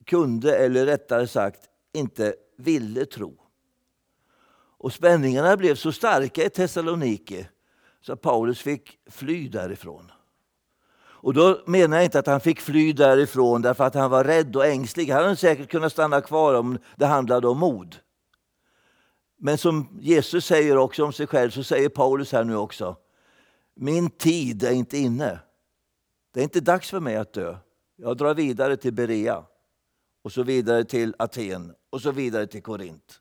kunde, 0.05 0.57
eller 0.57 0.85
rättare 0.85 1.27
sagt 1.27 1.69
inte 1.93 2.35
ville 2.57 3.05
tro. 3.05 3.37
Och 4.77 4.93
spänningarna 4.93 5.57
blev 5.57 5.75
så 5.75 5.91
starka 5.91 6.45
i 6.45 6.49
Thessaloniki 6.49 7.47
så 8.01 8.15
Paulus 8.15 8.61
fick 8.61 8.99
fly 9.09 9.49
därifrån. 9.49 10.11
Och 11.23 11.33
då 11.33 11.61
menar 11.65 11.97
jag 11.97 12.03
inte 12.03 12.19
att 12.19 12.27
han 12.27 12.39
fick 12.39 12.61
fly 12.61 12.93
därifrån 12.93 13.61
därför 13.61 13.83
att 13.83 13.95
han 13.95 14.11
var 14.11 14.23
rädd 14.23 14.55
och 14.55 14.65
ängslig. 14.65 15.09
Han 15.09 15.23
hade 15.23 15.35
säkert 15.35 15.71
kunnat 15.71 15.91
stanna 15.91 16.21
kvar 16.21 16.53
om 16.53 16.77
det 16.95 17.05
handlade 17.05 17.47
om 17.47 17.59
mod. 17.59 17.95
Men 19.37 19.57
som 19.57 19.99
Jesus 20.01 20.45
säger 20.45 20.77
också 20.77 21.05
om 21.05 21.13
sig 21.13 21.27
själv, 21.27 21.49
så 21.49 21.63
säger 21.63 21.89
Paulus 21.89 22.31
här 22.31 22.43
nu 22.43 22.55
också. 22.55 22.95
Min 23.75 24.09
tid 24.09 24.63
är 24.63 24.71
inte 24.71 24.97
inne. 24.97 25.39
Det 26.33 26.39
är 26.39 26.43
inte 26.43 26.59
dags 26.59 26.89
för 26.89 26.99
mig 26.99 27.15
att 27.15 27.33
dö. 27.33 27.57
Jag 27.95 28.17
drar 28.17 28.33
vidare 28.33 28.77
till 28.77 28.93
Berea 28.93 29.43
och 30.23 30.31
så 30.31 30.43
vidare 30.43 30.83
till 30.83 31.15
Aten 31.19 31.73
och 31.89 32.01
så 32.01 32.11
vidare 32.11 32.47
till 32.47 32.63
Korint. 32.63 33.20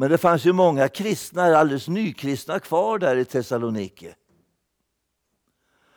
Men 0.00 0.10
det 0.10 0.18
fanns 0.18 0.44
ju 0.44 0.52
många 0.52 0.88
kristna, 0.88 1.42
alldeles 1.42 1.88
nykristna 1.88 2.58
kvar 2.58 2.98
där 2.98 3.16
i 3.16 3.24
Thessaloniki. 3.24 4.14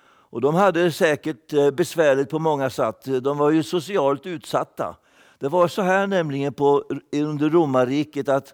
Och 0.06 0.42
de 0.42 0.56
hade 0.56 0.84
det 0.84 0.92
säkert 0.92 1.54
eh, 1.54 1.72
besvärligt 1.72 2.30
på 2.30 2.39
många 2.39 2.70
sätt. 2.70 3.24
De 3.24 3.38
var 3.38 3.52
ju 3.52 3.63
socialt 3.63 4.26
utsatta. 4.26 4.96
Det 5.39 5.50
var 5.50 5.68
så 5.68 5.82
här 5.82 6.08
nämligen 6.08 6.54
på, 6.54 6.84
under 7.12 7.50
romarriket 7.50 8.30
att 8.30 8.54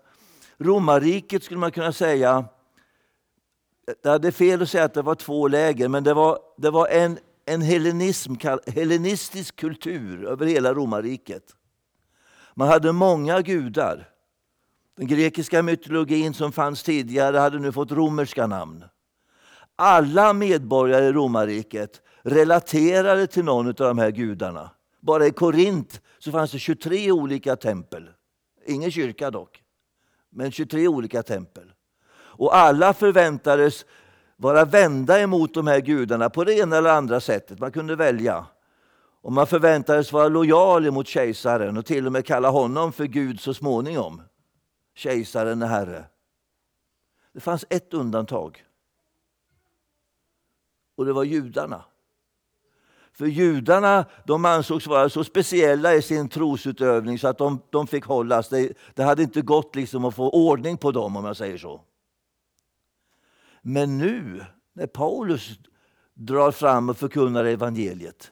romarriket 0.57 1.43
skulle 1.43 1.59
man 1.59 1.71
kunna 1.71 1.93
säga, 1.93 2.45
eh, 4.05 4.15
det 4.15 4.27
är 4.27 4.31
fel 4.31 4.61
att 4.61 4.69
säga 4.69 4.83
att 4.83 4.93
det 4.93 5.01
var 5.01 5.15
två 5.15 5.47
läger, 5.47 5.87
men 5.87 6.03
det 6.03 6.13
var, 6.13 6.39
det 6.57 6.69
var 6.69 6.87
en, 6.87 7.17
en 7.45 7.61
hellenism, 7.61 8.33
hellenistisk 8.67 9.55
kultur 9.55 10.25
över 10.25 10.45
hela 10.45 10.73
romarriket. 10.73 11.43
Man 12.55 12.67
hade 12.67 12.91
många 12.91 13.41
gudar. 13.41 14.09
Den 14.99 15.07
grekiska 15.07 15.63
mytologin 15.63 16.33
som 16.33 16.51
fanns 16.51 16.83
tidigare 16.83 17.37
hade 17.37 17.59
nu 17.59 17.71
fått 17.71 17.91
romerska 17.91 18.47
namn. 18.47 18.83
Alla 19.75 20.33
medborgare 20.33 21.05
i 21.05 21.11
romarriket 21.11 22.01
relaterade 22.23 23.27
till 23.27 23.43
någon 23.43 23.67
av 23.67 23.73
de 23.73 23.97
här 23.97 24.11
gudarna. 24.11 24.69
Bara 24.99 25.27
i 25.27 25.31
Korint 25.31 26.01
så 26.17 26.31
fanns 26.31 26.51
det 26.51 26.59
23 26.59 27.11
olika 27.11 27.55
tempel. 27.55 28.09
Ingen 28.65 28.91
kyrka 28.91 29.31
dock, 29.31 29.63
men 30.29 30.51
23 30.51 30.87
olika 30.87 31.23
tempel. 31.23 31.71
Och 32.11 32.55
alla 32.55 32.93
förväntades 32.93 33.85
vara 34.37 34.65
vända 34.65 35.19
emot 35.21 35.53
de 35.53 35.67
här 35.67 35.79
gudarna 35.79 36.29
på 36.29 36.43
det 36.43 36.53
ena 36.53 36.77
eller 36.77 36.89
andra 36.89 37.19
sättet. 37.19 37.59
Man 37.59 37.71
kunde 37.71 37.95
välja. 37.95 38.45
Och 39.21 39.31
man 39.31 39.47
förväntades 39.47 40.11
vara 40.11 40.27
lojal 40.27 40.91
mot 40.91 41.07
kejsaren 41.07 41.77
och 41.77 41.85
till 41.85 42.05
och 42.05 42.11
med 42.11 42.25
kalla 42.25 42.49
honom 42.49 42.93
för 42.93 43.05
Gud 43.05 43.39
så 43.39 43.53
småningom. 43.53 44.21
Kejsaren 44.99 45.61
är 45.61 45.67
herre. 45.67 46.05
Det 47.33 47.39
fanns 47.39 47.65
ett 47.69 47.93
undantag. 47.93 48.65
Och 50.95 51.05
det 51.05 51.13
var 51.13 51.23
judarna. 51.23 51.83
För 53.11 53.25
judarna 53.25 54.05
de 54.25 54.45
ansågs 54.45 54.87
vara 54.87 55.09
så 55.09 55.23
speciella 55.23 55.95
i 55.95 56.01
sin 56.01 56.29
trosutövning 56.29 57.19
så 57.19 57.27
att 57.27 57.37
de, 57.37 57.61
de 57.69 57.87
fick 57.87 58.05
hållas. 58.05 58.49
Det, 58.49 58.73
det 58.93 59.03
hade 59.03 59.23
inte 59.23 59.41
gått 59.41 59.75
liksom 59.75 60.05
att 60.05 60.15
få 60.15 60.29
ordning 60.29 60.77
på 60.77 60.91
dem 60.91 61.15
om 61.15 61.25
jag 61.25 61.37
säger 61.37 61.57
så. 61.57 61.81
Men 63.61 63.97
nu 63.97 64.45
när 64.73 64.87
Paulus 64.87 65.59
drar 66.13 66.51
fram 66.51 66.89
och 66.89 66.97
förkunnar 66.97 67.45
evangeliet, 67.45 68.31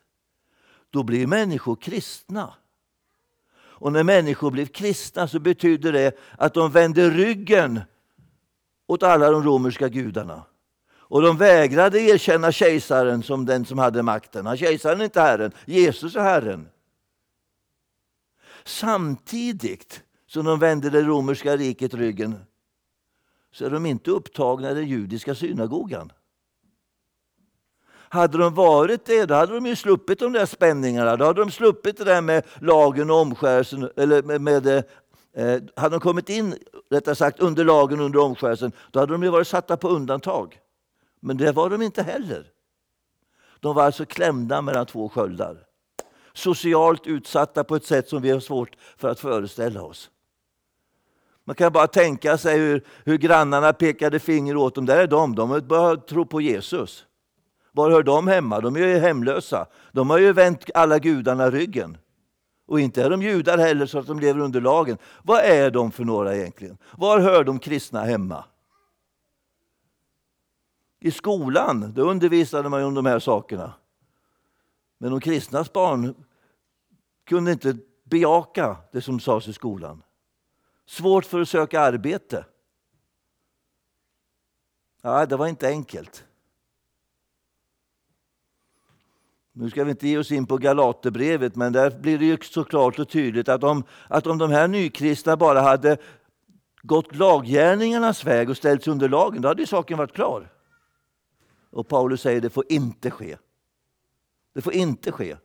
då 0.89 1.03
blir 1.03 1.27
människor 1.27 1.75
kristna. 1.75 2.53
Och 3.79 3.91
när 3.91 4.03
människor 4.03 4.51
blev 4.51 4.65
kristna 4.65 5.27
så 5.27 5.39
betydde 5.39 5.91
det 5.91 6.17
att 6.37 6.53
de 6.53 6.71
vände 6.71 7.09
ryggen 7.09 7.81
åt 8.87 9.03
alla 9.03 9.31
de 9.31 9.43
romerska 9.43 9.89
gudarna. 9.89 10.43
Och 10.89 11.21
de 11.21 11.37
vägrade 11.37 11.99
erkänna 11.99 12.51
kejsaren 12.51 13.23
som 13.23 13.45
den 13.45 13.65
som 13.65 13.77
hade 13.77 14.03
makten. 14.03 14.57
Kejsaren 14.57 15.01
är 15.01 15.05
inte 15.05 15.21
Herren, 15.21 15.51
Jesus 15.65 16.15
är 16.15 16.21
Herren. 16.21 16.69
Samtidigt 18.65 20.03
som 20.27 20.45
de 20.45 20.59
vände 20.59 20.89
det 20.89 21.01
romerska 21.01 21.57
riket 21.57 21.93
ryggen 21.93 22.35
så 23.51 23.65
är 23.65 23.69
de 23.69 23.85
inte 23.85 24.11
upptagna 24.11 24.71
i 24.71 24.73
den 24.73 24.87
judiska 24.87 25.35
synagogan. 25.35 26.11
Hade 28.09 28.37
de 28.37 28.53
varit 28.53 29.05
det, 29.05 29.25
då 29.25 29.33
hade 29.35 29.53
de 29.53 29.65
ju 29.65 29.75
sluppit 29.75 30.19
de 30.19 30.33
där 30.33 30.45
spänningarna. 30.45 31.15
Då 31.15 31.25
hade 31.25 31.41
de 31.41 31.51
sluppit 31.51 31.97
det 31.97 32.03
där 32.03 32.21
med 32.21 32.45
lagen 32.61 33.09
och 33.09 33.17
omskärelsen. 33.17 33.89
Eller 33.95 34.23
med, 34.23 34.41
med 34.41 34.67
eh, 34.67 34.83
eh 35.33 35.61
hade 35.75 35.95
de 35.95 35.99
kommit 35.99 36.29
in 36.29 36.55
rättare 36.89 37.15
sagt, 37.15 37.39
under 37.39 37.65
lagen 37.65 37.99
under 37.99 38.19
omskärelsen, 38.19 38.71
då 38.91 38.99
hade 38.99 39.11
de 39.11 39.23
ju 39.23 39.29
varit 39.29 39.47
satta 39.47 39.77
på 39.77 39.89
undantag. 39.89 40.59
Men 41.19 41.37
det 41.37 41.51
var 41.51 41.69
de 41.69 41.81
inte 41.81 42.03
heller. 42.03 42.45
De 43.59 43.75
var 43.75 43.83
alltså 43.83 44.05
klämda 44.05 44.61
mellan 44.61 44.85
två 44.85 45.09
sköldar. 45.09 45.57
Socialt 46.33 47.07
utsatta 47.07 47.63
på 47.63 47.75
ett 47.75 47.85
sätt 47.85 48.09
som 48.09 48.21
vi 48.21 48.29
har 48.29 48.39
svårt 48.39 48.75
för 48.97 49.09
att 49.09 49.19
föreställa 49.19 49.81
oss. 49.81 50.09
Man 51.43 51.55
kan 51.55 51.71
bara 51.71 51.87
tänka 51.87 52.37
sig 52.37 52.59
hur, 52.59 52.83
hur 53.03 53.17
grannarna 53.17 53.73
pekade 53.73 54.19
finger 54.19 54.57
åt 54.57 54.75
dem. 54.75 54.85
Där 54.85 54.97
är 54.97 55.07
de, 55.07 55.35
de 55.35 55.67
börjar 55.67 55.95
tro 55.95 56.25
på 56.25 56.41
Jesus. 56.41 57.06
Var 57.77 57.91
hör 57.91 58.03
de 58.03 58.27
hemma? 58.27 58.61
De 58.61 58.75
är 58.75 58.79
ju 58.79 58.97
hemlösa. 58.97 59.67
De 59.91 60.09
har 60.09 60.17
ju 60.17 60.33
vänt 60.33 60.69
alla 60.73 60.99
gudarna 60.99 61.49
ryggen. 61.49 61.97
Och 62.65 62.79
inte 62.79 63.03
är 63.03 63.09
de 63.09 63.21
judar 63.21 63.57
heller 63.57 63.85
så 63.85 63.99
att 63.99 64.07
de 64.07 64.19
lever 64.19 64.39
under 64.39 64.61
lagen. 64.61 64.97
Vad 65.23 65.39
är 65.39 65.71
de 65.71 65.91
för 65.91 66.05
några 66.05 66.35
egentligen? 66.35 66.77
Var 66.97 67.19
hör 67.19 67.43
de 67.43 67.59
kristna 67.59 68.01
hemma? 68.01 68.45
I 70.99 71.11
skolan 71.11 71.93
då 71.93 72.09
undervisade 72.09 72.69
man 72.69 72.83
om 72.83 72.93
de 72.93 73.05
här 73.05 73.19
sakerna. 73.19 73.73
Men 74.97 75.11
de 75.11 75.19
kristnas 75.19 75.73
barn 75.73 76.15
kunde 77.25 77.51
inte 77.51 77.77
bejaka 78.03 78.77
det 78.91 79.01
som 79.01 79.19
sades 79.19 79.47
i 79.47 79.53
skolan. 79.53 80.03
Svårt 80.85 81.25
för 81.25 81.41
att 81.41 81.49
söka 81.49 81.81
arbete. 81.81 82.45
Ja, 85.01 85.25
det 85.25 85.35
var 85.35 85.47
inte 85.47 85.67
enkelt. 85.67 86.26
Nu 89.59 89.69
ska 89.69 89.83
vi 89.83 89.91
inte 89.91 90.07
ge 90.07 90.17
oss 90.17 90.31
in 90.31 90.45
på 90.45 90.57
Galaterbrevet, 90.57 91.55
men 91.55 91.73
där 91.73 91.99
blir 91.99 92.17
det 92.17 92.25
ju 92.25 92.37
så 92.41 92.63
klart 92.63 92.99
och 92.99 93.09
tydligt 93.09 93.49
att 93.49 93.63
om, 93.63 93.83
att 94.07 94.27
om 94.27 94.37
de 94.37 94.51
här 94.51 94.67
nykristna 94.67 95.37
bara 95.37 95.61
hade 95.61 95.97
gått 96.81 97.15
laggärningarnas 97.15 98.23
väg 98.23 98.49
och 98.49 98.57
ställts 98.57 98.87
under 98.87 99.09
lagen, 99.09 99.41
då 99.41 99.47
hade 99.47 99.67
saken 99.67 99.97
varit 99.97 100.13
klar. 100.13 100.51
Och 101.69 101.87
Paulus 101.87 102.21
säger 102.21 102.41
det 102.41 102.49
får 102.49 102.63
inte 102.69 103.11
ske. 103.11 103.37
Det 104.53 104.61
får 104.61 104.73
inte 104.73 105.11
ske. 105.11 105.37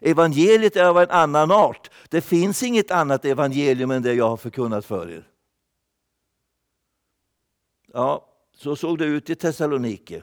Evangeliet 0.00 0.76
är 0.76 0.84
av 0.84 0.98
en 0.98 1.10
annan 1.10 1.50
art. 1.50 1.90
Det 2.08 2.20
finns 2.20 2.62
inget 2.62 2.90
annat 2.90 3.24
evangelium 3.24 3.90
än 3.90 4.02
det 4.02 4.14
jag 4.14 4.28
har 4.28 4.36
förkunnat 4.36 4.84
för 4.84 5.10
er. 5.10 5.28
Ja, 7.92 8.28
så 8.56 8.76
såg 8.76 8.98
det 8.98 9.04
ut 9.04 9.30
i 9.30 9.34
Thessaloniki. 9.34 10.22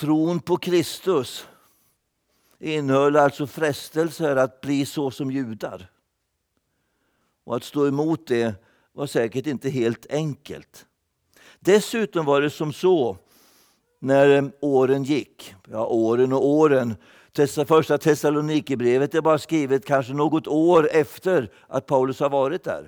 Tron 0.00 0.40
på 0.40 0.56
Kristus 0.56 1.48
innehöll 2.58 3.16
alltså 3.16 3.46
frestelser 3.46 4.36
att 4.36 4.60
bli 4.60 4.86
så 4.86 5.10
som 5.10 5.30
judar. 5.30 5.90
Och 7.44 7.56
att 7.56 7.64
stå 7.64 7.86
emot 7.86 8.26
det 8.26 8.54
var 8.92 9.06
säkert 9.06 9.46
inte 9.46 9.70
helt 9.70 10.06
enkelt. 10.12 10.86
Dessutom 11.58 12.26
var 12.26 12.40
det 12.40 12.50
som 12.50 12.72
så 12.72 13.16
när 13.98 14.28
eh, 14.28 14.44
åren 14.60 15.04
gick, 15.04 15.54
ja 15.70 15.86
åren 15.86 16.32
och 16.32 16.46
åren, 16.46 16.96
första 17.66 17.98
Thessalonikerbrevet 17.98 19.14
är 19.14 19.20
bara 19.20 19.38
skrivet 19.38 19.84
kanske 19.84 20.12
något 20.12 20.46
år 20.46 20.88
efter 20.92 21.52
att 21.68 21.86
Paulus 21.86 22.20
har 22.20 22.30
varit 22.30 22.64
där. 22.64 22.82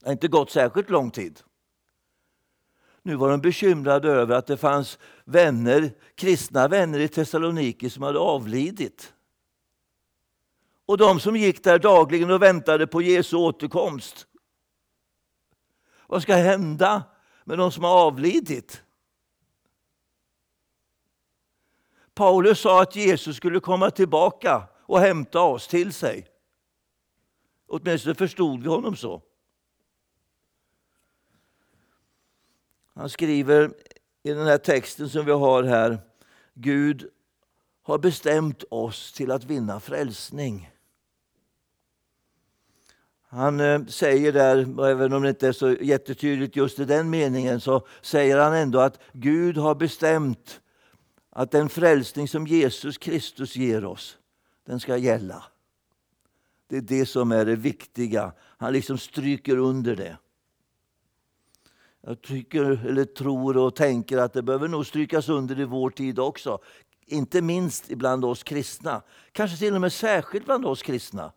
Det 0.00 0.06
har 0.06 0.12
inte 0.12 0.28
gått 0.28 0.50
särskilt 0.50 0.90
lång 0.90 1.10
tid. 1.10 1.40
Nu 3.08 3.16
var 3.16 3.30
de 3.30 3.40
bekymrade 3.40 4.08
över 4.08 4.34
att 4.34 4.46
det 4.46 4.56
fanns 4.56 4.98
vänner, 5.24 5.94
kristna 6.14 6.68
vänner 6.68 6.98
i 6.98 7.08
Thessaloniki 7.08 7.90
som 7.90 8.02
hade 8.02 8.18
avlidit. 8.18 9.14
Och 10.86 10.98
de 10.98 11.20
som 11.20 11.36
gick 11.36 11.64
där 11.64 11.78
dagligen 11.78 12.30
och 12.30 12.42
väntade 12.42 12.86
på 12.86 13.02
Jesu 13.02 13.36
återkomst. 13.36 14.26
Vad 16.06 16.22
ska 16.22 16.34
hända 16.34 17.02
med 17.44 17.58
de 17.58 17.72
som 17.72 17.84
har 17.84 18.06
avlidit? 18.06 18.82
Paulus 22.14 22.60
sa 22.60 22.82
att 22.82 22.96
Jesus 22.96 23.36
skulle 23.36 23.60
komma 23.60 23.90
tillbaka 23.90 24.68
och 24.76 25.00
hämta 25.00 25.40
oss 25.40 25.68
till 25.68 25.92
sig. 25.92 26.26
Åtminstone 27.66 28.14
förstod 28.14 28.62
vi 28.62 28.68
honom 28.68 28.96
så. 28.96 29.22
Han 32.98 33.08
skriver 33.08 33.70
i 34.22 34.32
den 34.32 34.46
här 34.46 34.58
texten 34.58 35.08
som 35.08 35.26
vi 35.26 35.32
har 35.32 35.62
här. 35.62 35.98
Gud 36.54 37.08
har 37.82 37.98
bestämt 37.98 38.64
oss 38.70 39.12
till 39.12 39.30
att 39.30 39.44
vinna 39.44 39.80
frälsning. 39.80 40.70
Han 43.28 43.60
eh, 43.60 43.84
säger 43.86 44.32
där, 44.32 44.84
även 44.86 45.12
om 45.12 45.22
det 45.22 45.28
inte 45.28 45.48
är 45.48 45.52
så 45.52 45.70
jättetydligt 45.72 46.56
just 46.56 46.78
i 46.78 46.84
den 46.84 47.10
meningen, 47.10 47.60
så 47.60 47.86
säger 48.02 48.38
han 48.38 48.54
ändå 48.54 48.80
att 48.80 49.00
Gud 49.12 49.56
har 49.56 49.74
bestämt 49.74 50.60
att 51.30 51.50
den 51.50 51.68
frälsning 51.68 52.28
som 52.28 52.46
Jesus 52.46 52.98
Kristus 52.98 53.56
ger 53.56 53.84
oss, 53.84 54.18
den 54.66 54.80
ska 54.80 54.96
gälla. 54.96 55.44
Det 56.66 56.76
är 56.76 56.80
det 56.80 57.06
som 57.06 57.32
är 57.32 57.44
det 57.44 57.56
viktiga. 57.56 58.32
Han 58.38 58.72
liksom 58.72 58.98
stryker 58.98 59.56
under 59.56 59.96
det. 59.96 60.16
Jag 62.00 62.22
tycker, 62.22 62.86
eller 62.86 63.04
tror 63.04 63.56
och 63.56 63.76
tänker 63.76 64.18
att 64.18 64.32
det 64.32 64.42
behöver 64.42 64.68
nog 64.68 64.86
strykas 64.86 65.28
under 65.28 65.60
i 65.60 65.64
vår 65.64 65.90
tid 65.90 66.18
också. 66.18 66.58
Inte 67.06 67.42
minst 67.42 67.88
bland 67.88 68.24
oss 68.24 68.42
kristna. 68.42 69.02
Kanske 69.32 69.56
till 69.56 69.74
och 69.74 69.80
med 69.80 69.92
särskilt 69.92 70.44
bland 70.44 70.66
oss 70.66 70.82
kristna. 70.82 71.32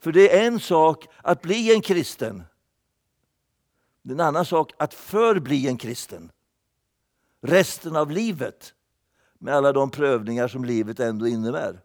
För 0.00 0.12
det 0.12 0.36
är 0.36 0.46
en 0.46 0.60
sak 0.60 1.06
att 1.22 1.42
bli 1.42 1.74
en 1.74 1.80
kristen. 1.80 2.42
Det 4.02 4.10
är 4.10 4.14
en 4.14 4.20
annan 4.20 4.44
sak 4.44 4.72
att 4.76 4.94
förbli 4.94 5.68
en 5.68 5.76
kristen. 5.76 6.32
Resten 7.42 7.96
av 7.96 8.10
livet 8.10 8.74
med 9.38 9.54
alla 9.54 9.72
de 9.72 9.90
prövningar 9.90 10.48
som 10.48 10.64
livet 10.64 11.00
ändå 11.00 11.26
innebär. 11.26 11.80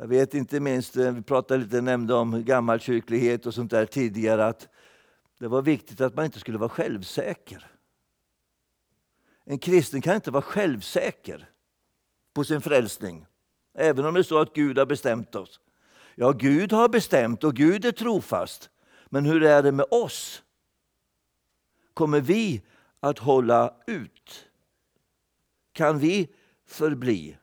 Jag 0.00 0.08
vet 0.08 0.34
inte 0.34 0.60
minst, 0.60 0.96
eh, 0.96 1.12
vi 1.12 1.22
pratade 1.22 1.64
lite, 1.64 1.80
nämnde 1.80 2.14
om 2.14 2.44
gammalkyrklighet 2.44 3.46
och 3.46 3.54
sånt 3.54 3.70
där 3.70 3.86
tidigare, 3.86 4.46
att 4.46 4.68
det 5.38 5.48
var 5.48 5.62
viktigt 5.62 6.00
att 6.00 6.14
man 6.14 6.24
inte 6.24 6.40
skulle 6.40 6.58
vara 6.58 6.68
självsäker. 6.68 7.70
En 9.44 9.58
kristen 9.58 10.00
kan 10.00 10.14
inte 10.14 10.30
vara 10.30 10.42
självsäker 10.42 11.50
på 12.34 12.44
sin 12.44 12.60
frälsning. 12.60 13.26
Även 13.74 14.04
om 14.04 14.14
det 14.14 14.20
är 14.20 14.22
så 14.22 14.38
att 14.38 14.54
Gud 14.54 14.78
har 14.78 14.86
bestämt 14.86 15.34
oss. 15.34 15.60
Ja, 16.14 16.32
Gud 16.32 16.72
har 16.72 16.88
bestämt 16.88 17.44
och 17.44 17.54
Gud 17.54 17.84
är 17.84 17.92
trofast. 17.92 18.70
Men 19.06 19.24
hur 19.24 19.42
är 19.42 19.62
det 19.62 19.72
med 19.72 19.86
oss? 19.90 20.42
Kommer 21.94 22.20
vi 22.20 22.62
att 23.00 23.18
hålla 23.18 23.74
ut? 23.86 24.48
Kan 25.72 25.98
vi 25.98 26.28
förbli? 26.66 27.36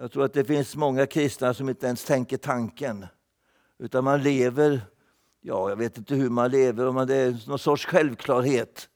Jag 0.00 0.12
tror 0.12 0.24
att 0.24 0.32
det 0.32 0.44
finns 0.44 0.76
många 0.76 1.06
kristna 1.06 1.54
som 1.54 1.68
inte 1.68 1.86
ens 1.86 2.04
tänker 2.04 2.36
tanken. 2.36 3.06
Utan 3.78 4.04
man 4.04 4.22
lever, 4.22 4.80
ja 5.40 5.68
jag 5.68 5.76
vet 5.76 5.98
inte 5.98 6.14
hur 6.14 6.30
man 6.30 6.50
lever, 6.50 6.86
om 6.86 7.06
det 7.06 7.16
är 7.16 7.48
någon 7.48 7.58
sorts 7.58 7.86
självklarhet 7.86 8.88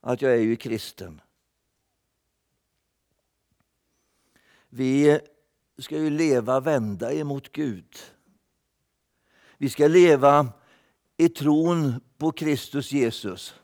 att 0.00 0.22
jag 0.22 0.32
är 0.32 0.40
ju 0.40 0.56
kristen. 0.56 1.20
Vi 4.68 5.20
ska 5.78 5.98
ju 5.98 6.10
leva 6.10 6.60
vända 6.60 7.12
emot 7.12 7.52
Gud. 7.52 7.96
Vi 9.58 9.70
ska 9.70 9.88
leva 9.88 10.48
i 11.16 11.28
tron 11.28 12.00
på 12.18 12.32
Kristus 12.32 12.92
Jesus. 12.92 13.54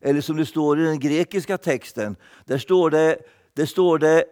Eller 0.00 0.20
som 0.20 0.36
det 0.36 0.46
står 0.46 0.80
i 0.80 0.84
den 0.84 1.00
grekiska 1.00 1.58
texten, 1.58 2.16
där 2.44 2.58
står 2.58 2.90
det, 2.90 3.18
det, 3.52 3.66
står 3.66 3.98
det 3.98 4.24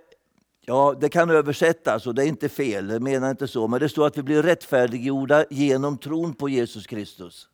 Ja, 0.71 0.95
det 1.01 1.09
kan 1.09 1.31
översättas 1.31 2.07
och 2.07 2.15
det 2.15 2.25
är 2.25 2.27
inte 2.27 2.49
fel, 2.49 2.91
jag 2.91 3.03
menar 3.03 3.31
inte 3.31 3.49
så. 3.49 3.69
Men 3.69 3.81
det 3.81 3.89
står 3.89 4.07
att 4.07 4.19
vi 4.19 4.23
blir 4.23 4.43
rättfärdiggjorda 4.43 5.45
genom 5.51 5.99
tron 5.99 6.35
på 6.35 6.49
Jesus 6.49 6.87
Kristus. 6.87 7.49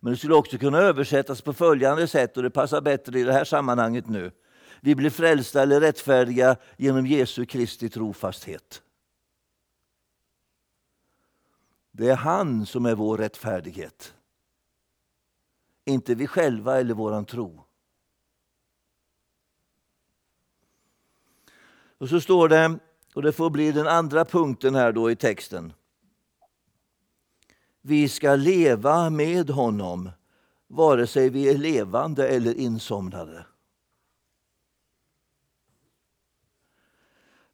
Men 0.00 0.12
det 0.12 0.16
skulle 0.16 0.34
också 0.34 0.58
kunna 0.58 0.78
översättas 0.78 1.42
på 1.42 1.52
följande 1.52 2.08
sätt 2.08 2.36
och 2.36 2.42
det 2.42 2.50
passar 2.50 2.80
bättre 2.80 3.20
i 3.20 3.22
det 3.22 3.32
här 3.32 3.44
sammanhanget 3.44 4.08
nu. 4.08 4.30
Vi 4.80 4.94
blir 4.94 5.10
frälsta 5.10 5.62
eller 5.62 5.80
rättfärdiga 5.80 6.56
genom 6.76 7.06
Jesu 7.06 7.46
Kristi 7.46 7.88
trofasthet. 7.88 8.82
Det 11.92 12.08
är 12.08 12.16
han 12.16 12.66
som 12.66 12.86
är 12.86 12.94
vår 12.94 13.18
rättfärdighet. 13.18 14.14
Inte 15.84 16.14
vi 16.14 16.26
själva 16.26 16.80
eller 16.80 16.94
våran 16.94 17.24
tro. 17.24 17.65
Och 21.98 22.08
så 22.08 22.20
står 22.20 22.48
det, 22.48 22.78
och 23.14 23.22
det 23.22 23.32
får 23.32 23.50
bli 23.50 23.72
den 23.72 23.86
andra 23.86 24.24
punkten 24.24 24.74
här 24.74 24.92
då 24.92 25.10
i 25.10 25.16
texten. 25.16 25.72
Vi 27.82 28.08
ska 28.08 28.36
leva 28.36 29.10
med 29.10 29.50
honom 29.50 30.10
vare 30.66 31.06
sig 31.06 31.30
vi 31.30 31.48
är 31.48 31.58
levande 31.58 32.28
eller 32.28 32.54
insomnade. 32.54 33.46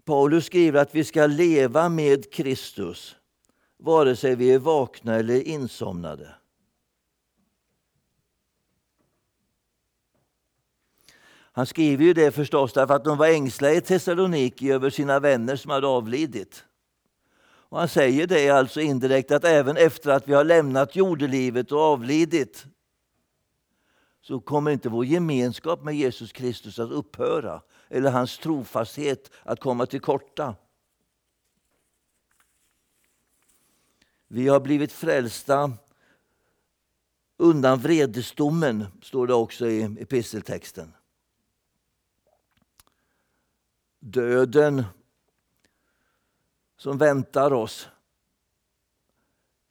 Paulus 0.05 0.47
skriver 0.47 0.83
att 0.83 0.95
vi 0.95 1.05
ska 1.05 1.27
leva 1.27 1.89
med 1.89 2.33
Kristus 2.33 3.17
vare 3.79 4.17
sig 4.17 4.37
vi 4.37 4.53
är 4.53 4.59
vakna 4.59 5.15
eller 5.15 5.49
insomnade. 5.49 6.35
Han 11.53 11.67
skriver 11.67 12.05
ju 12.05 12.13
det 12.13 12.33
förstås 12.33 12.73
därför 12.73 12.95
att 12.95 13.05
de 13.05 13.19
var 13.19 13.27
ängsliga 13.27 13.73
i 13.73 13.81
Thessaloniki 13.81 14.71
över 14.71 14.91
sina 14.91 15.21
vänner 15.21 15.57
som 15.57 15.71
hade 15.71 15.87
avlidit. 15.87 16.65
Och 17.45 17.79
han 17.79 17.89
säger 17.89 18.27
det 18.27 18.51
alltså 18.51 18.81
indirekt 18.81 19.31
att 19.31 19.45
även 19.45 19.77
efter 19.77 20.11
att 20.11 20.29
vi 20.29 20.35
har 20.35 20.45
lämnat 20.45 20.97
jordelivet 20.97 21.73
och 21.73 21.81
avlidit 21.81 22.67
så 24.23 24.41
kommer 24.41 24.71
inte 24.71 24.89
vår 24.89 25.05
gemenskap 25.05 25.83
med 25.83 25.95
Jesus 25.95 26.33
Kristus 26.33 26.79
att 26.79 26.91
upphöra 26.91 27.63
eller 27.89 28.11
hans 28.11 28.39
trofasthet 28.39 29.31
att 29.43 29.61
komma 29.61 29.87
till 29.87 30.01
korta. 30.01 30.55
Vi 34.29 34.49
har 34.49 34.61
blivit 34.61 34.93
frälsta 34.93 35.73
undan 37.37 37.79
vredesdomen, 37.79 38.87
står 39.03 39.27
det 39.27 39.35
också 39.35 39.67
i 39.67 39.83
episteltexten. 40.01 40.93
Döden 44.05 44.85
som 46.77 46.99
väntar 46.99 47.53
oss, 47.53 47.89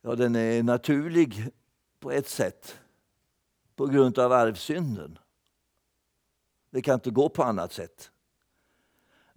ja 0.02 0.16
den 0.16 0.36
är 0.36 0.64
naturlig 0.64 1.50
på 2.00 2.12
ett 2.12 2.28
sätt 2.30 2.80
på 3.76 3.86
grund 3.86 4.20
av 4.20 4.32
arvsynden. 4.32 5.20
Det 6.70 6.82
kan 6.82 6.94
inte 6.94 7.12
gå 7.12 7.30
på 7.30 7.44
annat 7.44 7.74
sätt. 7.74 8.12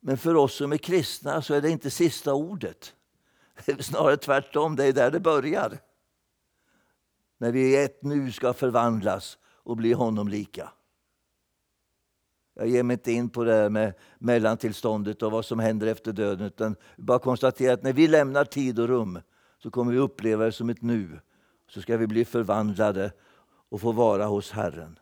Men 0.01 0.19
för 0.19 0.35
oss 0.35 0.55
som 0.55 0.73
är 0.73 0.79
kristna 0.79 1.43
så 1.43 1.55
är 1.55 1.61
det 1.61 1.71
inte 1.71 1.91
sista 1.91 2.35
ordet. 2.35 2.95
Det 3.65 3.73
är 3.73 3.83
snarare 3.83 4.17
tvärtom, 4.17 4.77
det 4.77 4.85
är 4.85 4.93
där 4.93 5.11
det 5.11 5.21
börjar. 5.21 5.79
När 7.39 7.53
vi 7.53 7.71
i 7.71 7.85
ett 7.85 8.03
nu 8.03 8.33
ska 8.33 8.53
förvandlas 8.53 9.39
och 9.45 9.77
bli 9.77 9.93
honom 9.93 10.29
lika. 10.29 10.73
Jag 12.55 12.69
ger 12.69 12.83
mig 12.83 12.95
inte 12.95 13.13
in 13.13 13.29
på 13.29 13.45
det 13.45 13.55
här 13.55 13.69
med 13.69 13.93
mellantillståndet 14.19 15.23
och 15.23 15.33
vad 15.33 15.45
som 15.45 15.59
händer 15.59 15.87
efter 15.87 16.13
döden. 16.13 16.47
Utan 16.47 16.77
bara 16.97 17.19
konstatera 17.19 17.75
att 17.75 17.83
när 17.83 17.93
vi 17.93 18.09
lämnar 18.09 18.45
tid 18.45 18.79
och 18.79 18.89
rum 18.89 19.21
så 19.63 19.71
kommer 19.71 19.93
vi 19.93 19.99
uppleva 19.99 20.45
det 20.45 20.53
som 20.53 20.71
ett 20.71 20.83
nu. 20.83 21.21
Så 21.69 21.81
ska 21.81 21.97
vi 21.97 22.07
bli 22.07 22.25
förvandlade 22.25 23.13
och 23.69 23.81
få 23.81 23.93
vara 23.93 24.27
hos 24.27 24.51
Herren. 24.51 24.99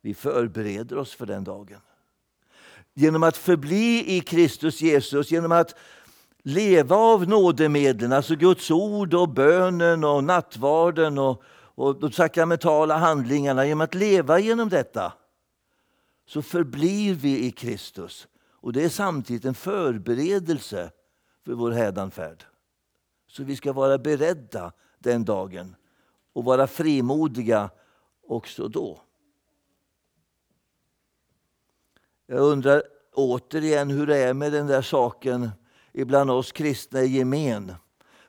Vi 0.00 0.14
förbereder 0.14 0.98
oss 0.98 1.14
för 1.14 1.26
den 1.26 1.44
dagen. 1.44 1.80
Genom 2.94 3.22
att 3.22 3.36
förbli 3.36 4.16
i 4.16 4.20
Kristus 4.20 4.80
Jesus, 4.80 5.30
genom 5.30 5.52
att 5.52 5.74
leva 6.42 6.96
av 6.96 7.28
nådemedlen, 7.28 8.12
alltså 8.12 8.34
Guds 8.34 8.70
ord 8.70 9.14
och 9.14 9.28
bönen 9.28 10.04
och 10.04 10.24
nattvarden 10.24 11.18
och, 11.18 11.42
och 11.50 12.00
de 12.00 12.12
sakramentala 12.12 12.96
handlingarna. 12.96 13.66
Genom 13.66 13.80
att 13.80 13.94
leva 13.94 14.38
genom 14.38 14.68
detta 14.68 15.12
så 16.28 16.42
förblir 16.42 17.14
vi 17.14 17.46
i 17.46 17.50
Kristus. 17.50 18.28
Och 18.50 18.72
Det 18.72 18.84
är 18.84 18.88
samtidigt 18.88 19.44
en 19.44 19.54
förberedelse 19.54 20.90
för 21.44 21.52
vår 21.52 21.70
hädanfärd. 21.70 22.44
Så 23.26 23.44
vi 23.44 23.56
ska 23.56 23.72
vara 23.72 23.98
beredda 23.98 24.72
den 24.98 25.24
dagen 25.24 25.76
och 26.32 26.44
vara 26.44 26.66
frimodiga 26.66 27.70
också 28.26 28.68
då. 28.68 29.02
Jag 32.26 32.40
undrar 32.40 32.82
återigen 33.12 33.90
hur 33.90 34.06
det 34.06 34.16
är 34.16 34.34
med 34.34 34.52
den 34.52 34.66
där 34.66 34.82
saken 34.82 35.50
ibland 35.92 36.30
oss 36.30 36.52
kristna 36.52 37.02
i 37.02 37.08
gemen. 37.08 37.74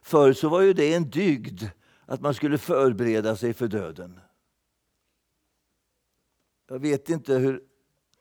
Förr 0.01 0.33
så 0.33 0.49
var 0.49 0.61
ju 0.61 0.73
det 0.73 0.93
en 0.93 1.09
dygd 1.09 1.63
att 2.05 2.21
man 2.21 2.33
skulle 2.33 2.57
förbereda 2.57 3.35
sig 3.35 3.53
för 3.53 3.67
döden. 3.67 4.19
Jag 6.67 6.79
vet 6.79 7.09
inte 7.09 7.33
hur 7.33 7.68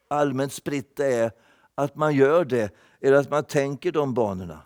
allmänt 0.09 0.53
spritt 0.53 0.97
det 0.97 1.15
är 1.15 1.33
att 1.75 1.97
man 1.97 2.15
gör 2.15 2.45
det 2.45 2.75
eller 3.01 3.17
att 3.17 3.31
man 3.31 3.45
tänker 3.45 3.93
de 3.93 4.15
banorna. 4.15 4.63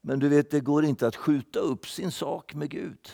Men 0.00 0.18
du 0.18 0.28
vet, 0.28 0.50
det 0.50 0.60
går 0.60 0.84
inte 0.84 1.06
att 1.06 1.16
skjuta 1.16 1.58
upp 1.58 1.88
sin 1.88 2.12
sak 2.12 2.54
med 2.54 2.70
Gud. 2.70 3.08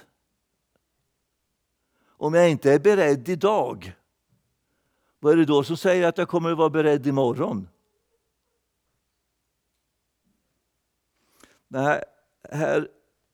Om 2.06 2.34
jag 2.34 2.50
inte 2.50 2.72
är 2.72 2.78
beredd 2.78 3.28
idag, 3.28 3.96
vad 5.18 5.32
är 5.32 5.36
det 5.36 5.44
då 5.44 5.64
som 5.64 5.76
säger 5.76 6.08
att 6.08 6.18
jag 6.18 6.28
kommer 6.28 6.52
att 6.52 6.58
vara 6.58 6.70
beredd 6.70 7.06
imorgon? 7.06 7.68
Nej, 11.68 12.04
här 12.50 12.88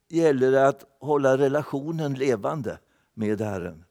gäller 0.08 0.50
det 0.50 0.68
att 0.68 0.84
hålla 1.00 1.38
relationen 1.38 2.14
levande 2.14 2.78
med 3.14 3.40
Herren 3.40 3.84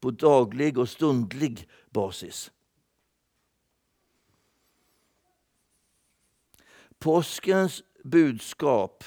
på 0.00 0.10
daglig 0.10 0.78
och 0.78 0.88
stundlig 0.88 1.68
basis. 1.90 2.50
Påskens 6.98 7.82
budskap 8.04 9.04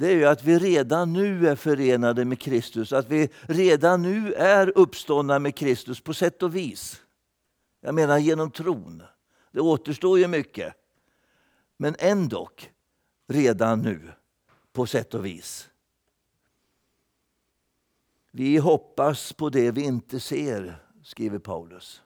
det 0.00 0.06
är 0.06 0.14
ju 0.14 0.24
att 0.24 0.44
vi 0.44 0.58
redan 0.58 1.12
nu 1.12 1.48
är 1.48 1.56
förenade 1.56 2.24
med 2.24 2.40
Kristus, 2.40 2.92
att 2.92 3.08
vi 3.08 3.28
redan 3.42 4.02
nu 4.02 4.32
är 4.32 4.78
uppståndna 4.78 5.38
med 5.38 5.54
Kristus 5.54 6.00
på 6.00 6.14
sätt 6.14 6.42
och 6.42 6.56
vis. 6.56 7.02
Jag 7.80 7.94
menar 7.94 8.18
genom 8.18 8.50
tron. 8.50 9.02
Det 9.52 9.60
återstår 9.60 10.18
ju 10.18 10.28
mycket. 10.28 10.74
Men 11.76 11.96
ändock, 11.98 12.70
redan 13.28 13.82
nu, 13.82 14.12
på 14.72 14.86
sätt 14.86 15.14
och 15.14 15.26
vis. 15.26 15.69
Vi 18.32 18.56
hoppas 18.56 19.32
på 19.32 19.48
det 19.48 19.70
vi 19.70 19.82
inte 19.82 20.20
ser, 20.20 20.82
skriver 21.02 21.38
Paulus. 21.38 22.02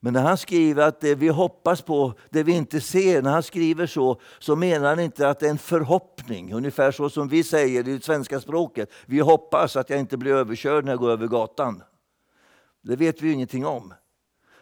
Men 0.00 0.12
när 0.12 0.22
han 0.22 0.38
skriver 0.38 0.88
att 0.88 1.00
det 1.00 1.14
vi 1.14 1.28
hoppas 1.28 1.82
på, 1.82 2.14
det 2.30 2.42
vi 2.42 2.52
inte 2.52 2.80
ser, 2.80 3.22
när 3.22 3.30
han 3.30 3.42
skriver 3.42 3.86
så, 3.86 4.20
så 4.38 4.56
menar 4.56 4.88
han 4.88 5.00
inte 5.00 5.28
att 5.28 5.40
det 5.40 5.46
är 5.46 5.50
en 5.50 5.58
förhoppning. 5.58 6.52
Ungefär 6.52 6.92
så 6.92 7.10
som 7.10 7.28
vi 7.28 7.42
säger 7.42 7.88
i 7.88 7.92
det 7.92 8.04
svenska 8.04 8.40
språket. 8.40 8.90
Vi 9.06 9.20
hoppas 9.20 9.76
att 9.76 9.90
jag 9.90 10.00
inte 10.00 10.16
blir 10.16 10.32
överkörd 10.32 10.84
när 10.84 10.92
jag 10.92 10.98
går 10.98 11.10
över 11.10 11.26
gatan. 11.26 11.82
Det 12.82 12.96
vet 12.96 13.22
vi 13.22 13.26
ju 13.26 13.32
ingenting 13.32 13.66
om. 13.66 13.94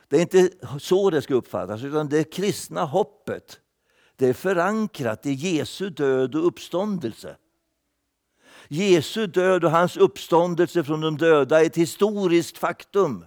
Det 0.08 0.16
är 0.16 0.20
inte 0.20 0.50
så 0.78 1.10
det 1.10 1.22
ska 1.22 1.34
uppfattas, 1.34 1.82
utan 1.82 2.08
det 2.08 2.24
kristna 2.24 2.84
hoppet 2.84 3.60
det 4.16 4.28
är 4.28 4.32
förankrat 4.32 5.26
i 5.26 5.32
Jesu 5.32 5.90
död 5.90 6.34
och 6.34 6.46
uppståndelse. 6.46 7.36
Jesu 8.68 9.26
död 9.26 9.64
och 9.64 9.70
hans 9.70 9.96
uppståndelse 9.96 10.84
från 10.84 11.00
de 11.00 11.16
döda 11.16 11.60
är 11.60 11.66
ett 11.66 11.76
historiskt 11.76 12.58
faktum. 12.58 13.24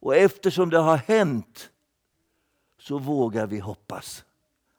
Och 0.00 0.16
eftersom 0.16 0.70
det 0.70 0.78
har 0.78 0.96
hänt 0.96 1.70
så 2.78 2.98
vågar 2.98 3.46
vi 3.46 3.58
hoppas 3.58 4.24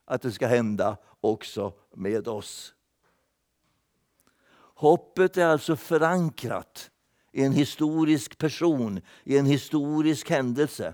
att 0.06 0.22
det 0.22 0.32
ska 0.32 0.48
hända 0.48 0.98
också 1.22 1.74
med 1.96 2.28
oss. 2.28 2.74
Hoppet 4.76 5.38
är 5.38 5.46
alltså 5.46 5.76
förankrat 5.76 6.92
i 7.32 7.44
en 7.44 7.52
historisk 7.52 8.38
person, 8.38 9.02
i 9.24 9.38
en 9.38 9.46
historisk 9.46 10.30
händelse. 10.30 10.94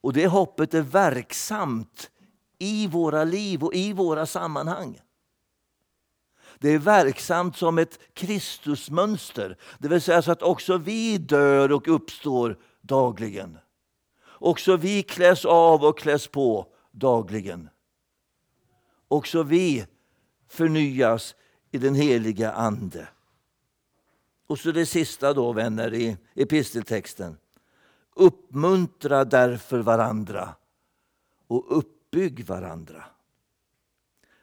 Och 0.00 0.12
det 0.12 0.26
hoppet 0.26 0.74
är 0.74 0.82
verksamt 0.82 2.10
i 2.58 2.86
våra 2.86 3.24
liv 3.24 3.64
och 3.64 3.74
i 3.74 3.92
våra 3.92 4.26
sammanhang. 4.26 5.00
Det 6.58 6.68
är 6.68 6.78
verksamt 6.78 7.56
som 7.56 7.78
ett 7.78 7.98
Kristusmönster. 8.14 9.58
Det 9.78 9.88
vill 9.88 10.00
säga 10.00 10.22
så 10.22 10.32
att 10.32 10.42
också 10.42 10.78
vi 10.78 11.18
dör 11.18 11.72
och 11.72 11.88
uppstår 11.88 12.58
dagligen. 12.80 13.58
Också 14.26 14.76
vi 14.76 15.02
kläs 15.02 15.44
av 15.44 15.84
och 15.84 15.98
kläs 15.98 16.28
på 16.28 16.66
dagligen. 16.90 17.68
Också 19.08 19.42
vi 19.42 19.86
förnyas 20.48 21.34
i 21.70 21.78
den 21.78 21.94
heliga 21.94 22.52
Ande. 22.52 23.08
Och 24.46 24.58
så 24.58 24.72
det 24.72 24.86
sista 24.86 25.34
då, 25.34 25.52
vänner, 25.52 25.94
i 25.94 26.16
episteltexten. 26.34 27.36
Uppmuntra 28.14 29.24
därför 29.24 29.78
varandra 29.78 30.54
och 31.46 31.78
uppbygg 31.78 32.46
varandra 32.46 33.04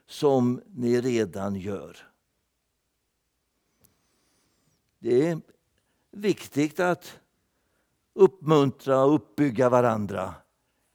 som 0.07 0.61
ni 0.67 1.01
redan 1.01 1.55
gör. 1.55 1.97
Det 4.99 5.27
är 5.27 5.41
viktigt 6.11 6.79
att 6.79 7.19
uppmuntra 8.13 9.03
och 9.03 9.15
uppbygga 9.15 9.69
varandra 9.69 10.35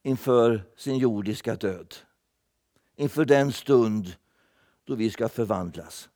inför 0.03 0.65
sin 0.77 0.99
jordiska 0.99 1.55
död. 1.55 1.95
Inför 2.97 3.25
den 3.25 3.53
stund 3.53 4.17
då 4.85 4.95
vi 4.95 5.11
ska 5.11 5.29
förvandlas. 5.29 6.09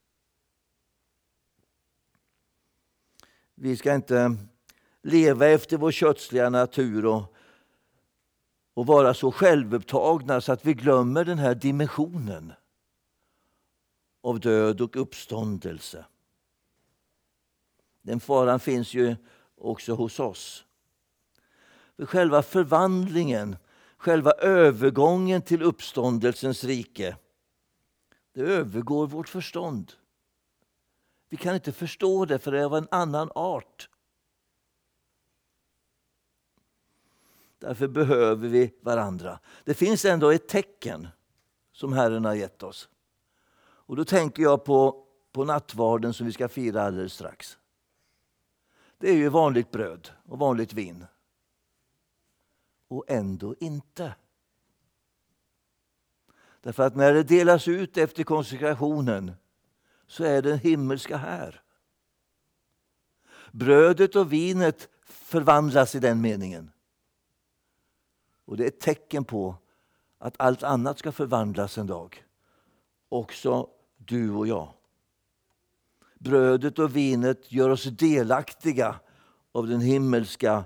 Vi 3.55 3.77
ska 3.77 3.95
inte 3.95 4.37
leva 5.03 5.47
efter 5.47 5.77
vår 5.77 5.91
kötsliga 5.91 6.51
natur 6.51 7.07
och, 7.07 7.35
och 8.75 8.87
vara 8.87 9.15
så 9.15 9.33
självupptagna 9.33 10.41
så 10.41 10.53
att 10.53 10.67
vi 10.67 10.75
glömmer 10.75 11.25
den 11.25 11.39
här 11.39 11.55
dimensionen 11.55 12.53
av 14.25 14.41
död 14.41 14.81
och 14.81 14.97
uppståndelse. 14.97 16.05
Den 18.03 18.21
faran 18.21 18.61
finns 18.61 18.95
ju 18.95 19.17
också 19.57 19.95
hos 19.95 20.21
oss. 20.21 20.65
För 21.97 22.07
själva 22.07 22.43
förvandlingen, 22.43 23.57
själva 23.97 24.31
övergången 24.33 25.43
till 25.43 25.63
uppståndelsens 25.63 26.65
rike, 26.65 27.17
det 28.33 28.41
övergår 28.41 29.07
vårt 29.07 29.29
förstånd. 29.29 29.93
Vi 31.29 31.37
kan 31.37 31.55
inte 31.55 31.73
förstå 31.73 32.25
det, 32.25 32.39
för 32.39 32.53
det 32.53 32.61
är 32.61 32.65
av 32.65 32.77
en 32.77 32.89
annan 32.91 33.31
art. 33.35 33.89
Därför 37.59 37.89
behöver 37.89 38.49
vi 38.49 38.75
varandra. 38.81 39.39
Det 39.65 39.75
finns 39.75 40.05
ändå 40.05 40.31
ett 40.31 40.49
tecken 40.49 41.09
som 41.73 41.93
Herren 41.93 42.25
har 42.25 42.35
gett 42.35 42.63
oss. 42.63 42.89
Och 43.87 43.97
Då 43.97 44.05
tänker 44.05 44.43
jag 44.43 44.65
på, 44.65 45.07
på 45.33 45.45
nattvarden 45.45 46.15
som 46.15 46.27
vi 46.27 46.33
ska 46.33 46.49
fira 46.49 46.83
alldeles 46.83 47.13
strax. 47.13 47.59
Det 48.99 49.11
är 49.11 49.15
ju 49.15 49.29
vanligt 49.29 49.71
bröd 49.71 50.11
och 50.25 50.39
vanligt 50.39 50.73
vin. 50.73 51.07
Och 52.89 53.05
ändå 53.09 53.55
inte. 53.61 54.15
Därför 56.61 56.83
att 56.83 56.97
när 56.97 57.15
det 57.15 57.23
delas 57.23 57.69
ut 57.69 57.97
efter 57.97 58.25
konsekrationen 58.25 59.33
så 60.07 60.25
är 60.25 60.43
den 60.43 60.59
himmelska 60.59 61.17
här. 61.17 61.63
Brödet 63.53 64.17
och 64.17 64.33
vinet 64.33 64.89
förvandlas 65.05 65.95
i 65.95 65.99
den 65.99 66.21
meningen. 66.21 66.71
Och 68.45 68.57
det 68.57 68.65
är 68.65 68.69
ett 68.69 68.81
tecken 68.81 69.25
på 69.25 69.57
att 70.19 70.35
allt 70.39 70.63
annat 70.63 70.99
ska 70.99 71.13
förvandlas 71.13 71.79
en 71.79 71.87
dag. 71.87 72.25
Också 73.09 73.71
du 74.07 74.31
och 74.31 74.47
jag. 74.47 74.75
Brödet 76.19 76.79
och 76.79 76.97
vinet 76.97 77.53
gör 77.53 77.71
oss 77.71 77.85
delaktiga 77.85 79.01
av 79.53 79.67
den 79.67 79.81
himmelska 79.81 80.65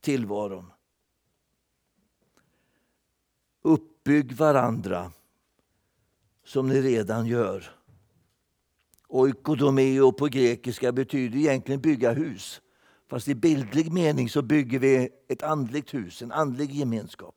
tillvaron. 0.00 0.72
Uppbygg 3.62 4.32
varandra 4.32 5.12
som 6.44 6.68
ni 6.68 6.82
redan 6.82 7.26
gör. 7.26 7.70
Oikodomeo 9.08 10.12
på 10.12 10.26
grekiska 10.26 10.92
betyder 10.92 11.38
egentligen 11.38 11.80
bygga 11.80 12.12
hus. 12.12 12.60
Fast 13.08 13.28
i 13.28 13.34
bildlig 13.34 13.92
mening 13.92 14.28
så 14.28 14.42
bygger 14.42 14.78
vi 14.78 15.08
ett 15.28 15.42
andligt 15.42 15.94
hus, 15.94 16.22
en 16.22 16.32
andlig 16.32 16.70
gemenskap. 16.72 17.35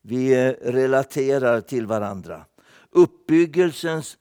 Vi 0.00 0.46
eh, 0.46 0.54
relaterar 0.60 1.60
till 1.60 1.86
varandra. 1.86 2.46
Uppbyggelsens 2.90 4.18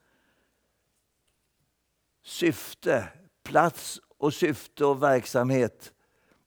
syfte, 2.23 3.07
plats 3.43 4.01
och 4.17 4.33
syfte 4.33 4.85
och 4.85 5.03
verksamhet 5.03 5.93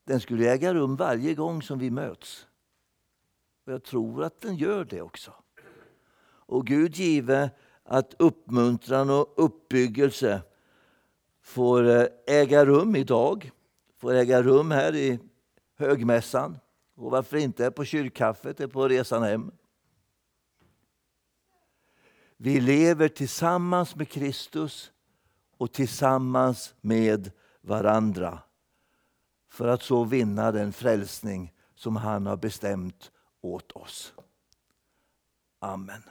den 0.04 0.20
skulle 0.20 0.52
äga 0.52 0.74
rum 0.74 0.96
varje 0.96 1.34
gång 1.34 1.62
som 1.62 1.78
vi 1.78 1.90
möts. 1.90 2.46
Och 3.66 3.72
jag 3.72 3.84
tror 3.84 4.24
att 4.24 4.40
den 4.40 4.56
gör 4.56 4.84
det 4.84 5.02
också. 5.02 5.34
Och 6.24 6.66
Gud 6.66 6.96
give 6.96 7.50
att 7.84 8.14
uppmuntran 8.18 9.10
och 9.10 9.34
uppbyggelse 9.36 10.42
får 11.42 11.88
eh, 11.88 12.06
äga 12.26 12.64
rum 12.64 12.96
idag, 12.96 13.50
får 13.96 14.14
äga 14.14 14.42
rum 14.42 14.70
här 14.70 14.94
i 14.94 15.18
högmässan 15.76 16.58
och 17.02 17.10
varför 17.10 17.36
inte 17.36 17.70
på 17.70 17.84
kyrkkaffet, 17.84 18.60
eller 18.60 18.72
på 18.72 18.88
resan 18.88 19.22
hem. 19.22 19.52
Vi 22.36 22.60
lever 22.60 23.08
tillsammans 23.08 23.96
med 23.96 24.08
Kristus 24.08 24.92
och 25.56 25.72
tillsammans 25.72 26.74
med 26.80 27.30
varandra 27.60 28.38
för 29.48 29.68
att 29.68 29.82
så 29.82 30.04
vinna 30.04 30.52
den 30.52 30.72
frälsning 30.72 31.52
som 31.74 31.96
han 31.96 32.26
har 32.26 32.36
bestämt 32.36 33.10
åt 33.40 33.72
oss. 33.72 34.12
Amen. 35.58 36.02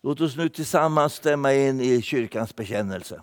Låt 0.00 0.20
oss 0.20 0.36
nu 0.36 0.48
tillsammans 0.48 1.14
stämma 1.14 1.54
in 1.54 1.80
i 1.80 2.02
kyrkans 2.02 2.56
bekännelse. 2.56 3.22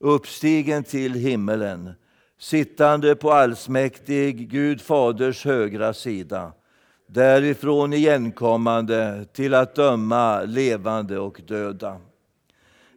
uppstigen 0.00 0.84
till 0.84 1.14
himmelen, 1.14 1.92
sittande 2.38 3.16
på 3.16 3.32
allsmäktig 3.32 4.50
Gud 4.50 4.80
faders 4.80 5.44
högra 5.44 5.94
sida, 5.94 6.52
därifrån 7.06 7.92
igenkommande 7.92 9.26
till 9.32 9.54
att 9.54 9.74
döma 9.74 10.42
levande 10.42 11.18
och 11.18 11.40
döda. 11.46 12.00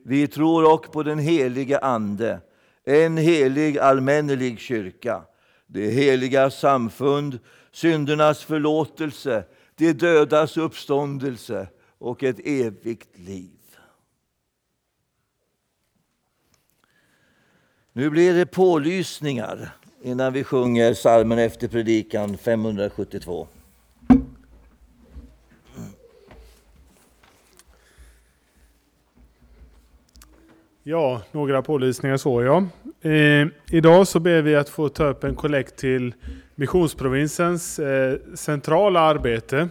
Vi 0.06 0.28
tror 0.28 0.74
också 0.74 0.92
på 0.92 1.04
den 1.04 1.20
helige 1.20 1.80
Ande, 1.80 2.40
en 2.86 3.18
helig 3.18 3.78
allmännelig 3.78 4.60
kyrka, 4.60 5.22
det 5.68 5.90
heliga 5.90 6.50
samfund, 6.50 7.40
syndernas 7.72 8.44
förlåtelse, 8.44 9.44
de 9.76 9.94
dödas 9.94 10.58
uppståndelse 10.58 11.68
och 11.98 12.24
ett 12.24 12.40
evigt 12.44 13.20
liv. 13.20 13.59
Nu 17.94 18.10
blir 18.10 18.34
det 18.34 18.46
pålysningar 18.46 19.72
innan 20.02 20.34
vi 20.34 20.44
sjunger 20.44 20.94
salmen 20.94 21.40
efter 21.40 21.68
predikan 21.68 22.38
572. 22.38 23.48
Ja, 30.84 31.22
några 31.32 31.62
pålysningar 31.62 32.18
så 32.18 32.44
ja. 32.44 32.66
Eh, 33.10 33.48
idag 33.72 34.08
så 34.08 34.20
ber 34.20 34.42
vi 34.42 34.56
att 34.56 34.70
få 34.70 34.90
ta 34.90 35.06
upp 35.06 35.24
en 35.24 35.36
kollekt 35.36 35.76
till 35.76 36.14
missionsprovinsens 36.56 37.80
eh, 37.80 38.18
centrala 38.36 39.00
arbete. 39.00 39.70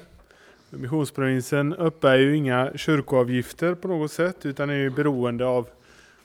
Missionsprovinsen 0.70 1.74
uppbär 1.74 2.16
ju 2.16 2.36
inga 2.36 2.70
kyrkoavgifter 2.76 3.74
på 3.74 3.88
något 3.88 4.12
sätt 4.12 4.46
utan 4.46 4.70
är 4.70 4.74
ju 4.74 4.90
beroende 4.90 5.46
av 5.46 5.68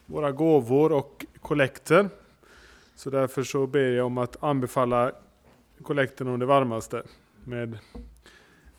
våra 0.06 0.32
gåvor 0.32 0.92
och 0.92 1.26
kollekter. 1.40 2.10
Så 2.96 3.10
därför 3.10 3.44
så 3.44 3.68
ber 3.68 3.92
jag 3.92 4.06
om 4.06 4.18
att 4.18 4.44
anbefalla 4.44 5.12
kollekten 5.84 6.28
om 6.28 6.40
det 6.40 6.46
varmaste 6.46 7.04
med 7.44 7.78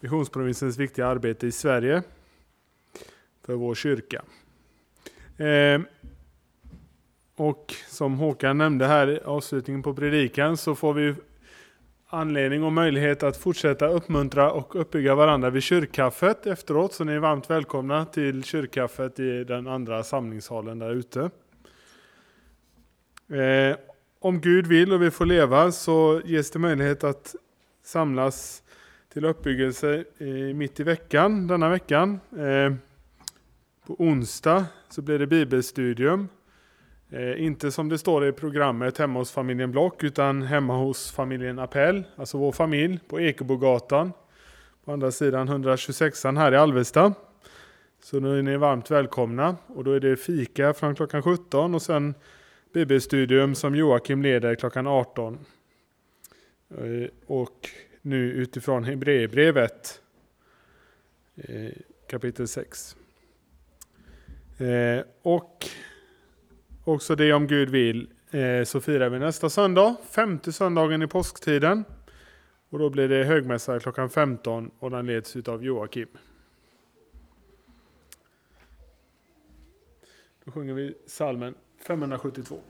missionsprovinsens 0.01 0.79
viktiga 0.79 1.07
arbete 1.07 1.47
i 1.47 1.53
Sverige 1.53 2.03
för 3.43 3.55
vår 3.55 3.75
kyrka. 3.75 4.23
Eh, 5.37 5.81
och 7.37 7.75
som 7.89 8.19
Håkan 8.19 8.59
nämnde 8.59 8.87
här 8.87 9.11
i 9.11 9.21
avslutningen 9.21 9.83
på 9.83 9.95
predikan 9.95 10.57
så 10.57 10.75
får 10.75 10.95
vi 10.95 11.15
anledning 12.15 12.65
och 12.65 12.73
möjlighet 12.73 13.23
att 13.23 13.37
fortsätta 13.37 13.89
uppmuntra 13.89 14.53
och 14.53 14.81
uppbygga 14.81 15.15
varandra 15.15 15.51
vid 15.51 15.63
kyrkkaffet 15.63 16.47
efteråt. 16.47 16.93
Så 16.93 17.05
ni 17.05 17.13
är 17.13 17.19
varmt 17.19 17.51
välkomna 17.51 18.05
till 18.05 18.45
kyrkkaffet 18.45 19.21
i 19.21 19.45
den 19.45 19.67
andra 19.67 20.03
samlingssalen 20.03 20.79
där 20.79 20.91
ute. 20.91 21.31
Eh, 23.29 23.77
om 24.19 24.41
Gud 24.41 24.67
vill 24.67 24.93
och 24.93 25.03
vi 25.03 25.11
får 25.11 25.27
leva 25.27 25.73
så 25.73 26.21
ges 26.25 26.51
det 26.51 26.59
möjlighet 26.59 27.05
att 27.05 27.35
samlas 27.83 28.63
till 29.13 29.25
uppbyggelse 29.25 30.05
mitt 30.55 30.81
i 30.81 30.83
veckan, 30.83 31.47
denna 31.47 31.69
veckan. 31.69 32.21
Eh, 32.39 32.75
på 33.87 33.95
onsdag 33.99 34.67
så 34.89 35.03
blir 35.03 35.19
det 35.19 35.27
bibelstudium. 35.27 36.29
Eh, 37.15 37.45
inte 37.45 37.71
som 37.71 37.89
det 37.89 37.99
står 37.99 38.27
i 38.27 38.33
programmet 38.33 38.99
hemma 38.99 39.19
hos 39.19 39.31
familjen 39.31 39.71
Block 39.71 40.05
utan 40.05 40.43
hemma 40.43 40.77
hos 40.77 41.13
familjen 41.13 41.59
Appell, 41.59 42.05
alltså 42.17 42.39
vår 42.39 42.53
familj 42.53 42.99
på 43.09 43.21
Ekebogatan. 43.21 44.13
På 44.85 44.93
andra 44.93 45.11
sidan 45.11 45.49
126 45.49 46.25
här 46.25 46.53
i 46.53 46.57
Alvesta. 46.57 47.15
Så 48.03 48.21
nu 48.21 48.39
är 48.39 48.43
ni 48.43 48.57
varmt 48.57 48.91
välkomna 48.91 49.57
och 49.67 49.85
då 49.85 49.93
är 49.93 50.01
det 50.01 50.17
fika 50.17 50.75
från 50.75 50.95
klockan 50.95 51.23
17 51.23 51.75
och 51.75 51.83
sen 51.83 52.15
bibelstudium 52.73 53.55
som 53.55 53.75
Joakim 53.75 54.23
leder 54.23 54.55
klockan 54.55 54.87
18. 54.87 55.39
Eh, 56.71 57.09
och 57.27 57.69
nu 58.03 58.33
utifrån 58.33 58.85
Hebreerbrevet 58.85 60.01
eh, 61.37 61.73
kapitel 62.07 62.49
6. 62.49 62.97
Eh, 64.59 65.05
och 65.23 65.69
och 66.85 66.95
också 66.95 67.17
det 67.17 67.33
om 67.33 67.47
Gud 67.47 67.71
vill 67.71 68.09
eh, 68.31 68.65
så 68.65 68.81
firar 68.81 69.09
vi 69.09 69.19
nästa 69.19 69.51
söndag, 69.51 69.97
femte 70.11 70.53
söndagen 70.53 71.03
i 71.03 71.07
påsktiden. 71.07 71.85
Och 72.69 72.79
då 72.79 72.91
blir 72.91 73.09
det 73.09 73.25
högmässa 73.25 73.81
klockan 73.81 74.11
15 74.11 74.71
och 74.79 74.91
den 74.91 75.07
leds 75.07 75.37
av 75.37 75.65
Joakim. 75.65 76.09
Då 80.45 80.53
sjunger 80.53 80.75
vi 80.75 80.95
salmen 81.07 81.55
572. 81.87 82.61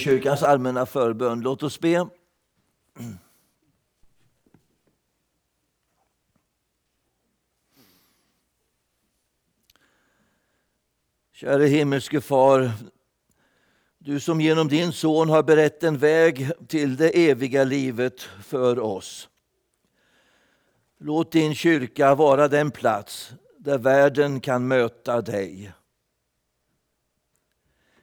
Kyrkans 0.00 0.42
allmänna 0.42 0.86
förbön. 0.86 1.40
Låt 1.40 1.62
oss 1.62 1.80
be. 1.80 2.08
Käre 11.32 11.66
himmelske 11.66 12.20
Far, 12.20 12.70
du 13.98 14.20
som 14.20 14.40
genom 14.40 14.68
din 14.68 14.92
son 14.92 15.28
har 15.28 15.42
berett 15.42 15.82
en 15.82 15.98
väg 15.98 16.50
till 16.68 16.96
det 16.96 17.30
eviga 17.30 17.64
livet 17.64 18.20
för 18.42 18.78
oss. 18.78 19.28
Låt 20.98 21.32
din 21.32 21.54
kyrka 21.54 22.14
vara 22.14 22.48
den 22.48 22.70
plats 22.70 23.32
där 23.58 23.78
världen 23.78 24.40
kan 24.40 24.68
möta 24.68 25.20
dig. 25.20 25.72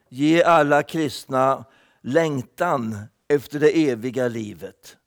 Ge 0.09 0.43
alla 0.43 0.83
kristna 0.83 1.65
längtan 2.07 2.97
efter 3.27 3.59
det 3.59 3.89
eviga 3.89 4.27
livet. 4.27 4.97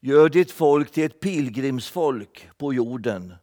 Gör 0.00 0.28
ditt 0.28 0.50
folk 0.50 0.90
till 0.90 1.04
ett 1.04 1.20
pilgrimsfolk 1.20 2.48
på 2.56 2.74
jorden 2.74 3.34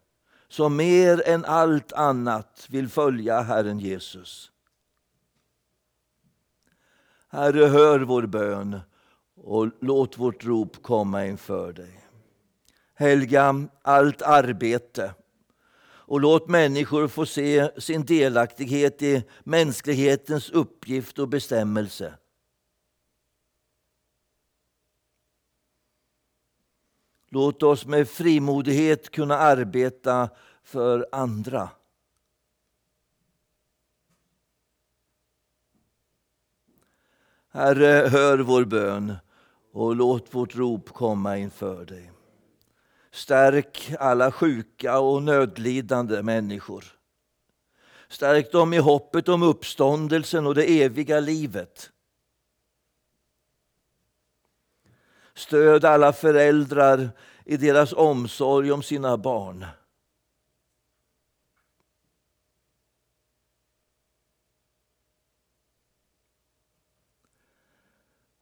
som 0.48 0.76
mer 0.76 1.28
än 1.28 1.46
allt 1.46 1.94
annat 1.94 2.66
vill 2.70 2.90
följa 2.90 3.42
Herren 3.42 3.80
Jesus. 3.80 4.52
Herre, 7.30 7.66
hör 7.66 8.00
vår 8.00 8.26
bön 8.26 8.80
och 9.36 9.70
låt 9.80 10.18
vårt 10.18 10.46
rop 10.46 10.84
komma 10.84 11.26
inför 11.26 11.74
dig. 11.74 12.04
Helga 12.94 13.68
allt 13.82 14.22
arbete 14.22 15.14
och 16.10 16.20
låt 16.20 16.48
människor 16.48 17.08
få 17.08 17.26
se 17.26 17.82
sin 17.82 18.06
delaktighet 18.06 19.02
i 19.02 19.24
mänsklighetens 19.44 20.50
uppgift 20.50 21.20
och 21.20 21.28
bestämmelse. 21.28 22.14
Låt 27.28 27.64
oss 27.64 27.86
med 27.86 28.10
frimodighet 28.10 29.10
kunna 29.10 29.38
arbeta 29.38 30.30
för 30.64 31.08
andra. 31.12 31.70
Herre, 37.52 38.08
hör 38.10 38.38
vår 38.38 38.66
bön 38.66 39.16
och 39.72 39.96
låt 39.96 40.34
vårt 40.36 40.56
rop 40.56 40.90
komma 40.90 41.38
inför 41.38 41.86
dig. 41.86 42.12
Stärk 43.12 43.96
alla 44.00 44.32
sjuka 44.32 45.00
och 45.00 45.24
nödlidande 45.24 46.24
människor. 46.24 46.86
Stärk 48.10 48.52
dem 48.52 48.74
i 48.74 48.78
hoppet 48.78 49.30
om 49.30 49.44
uppståndelsen 49.44 50.48
och 50.48 50.56
det 50.56 50.84
eviga 50.84 51.20
livet. 51.20 51.92
Stöd 55.34 55.86
alla 55.86 56.14
föräldrar 56.14 57.10
i 57.46 57.58
deras 57.58 57.94
omsorg 57.94 58.72
om 58.72 58.84
sina 58.84 59.18
barn. 59.18 59.66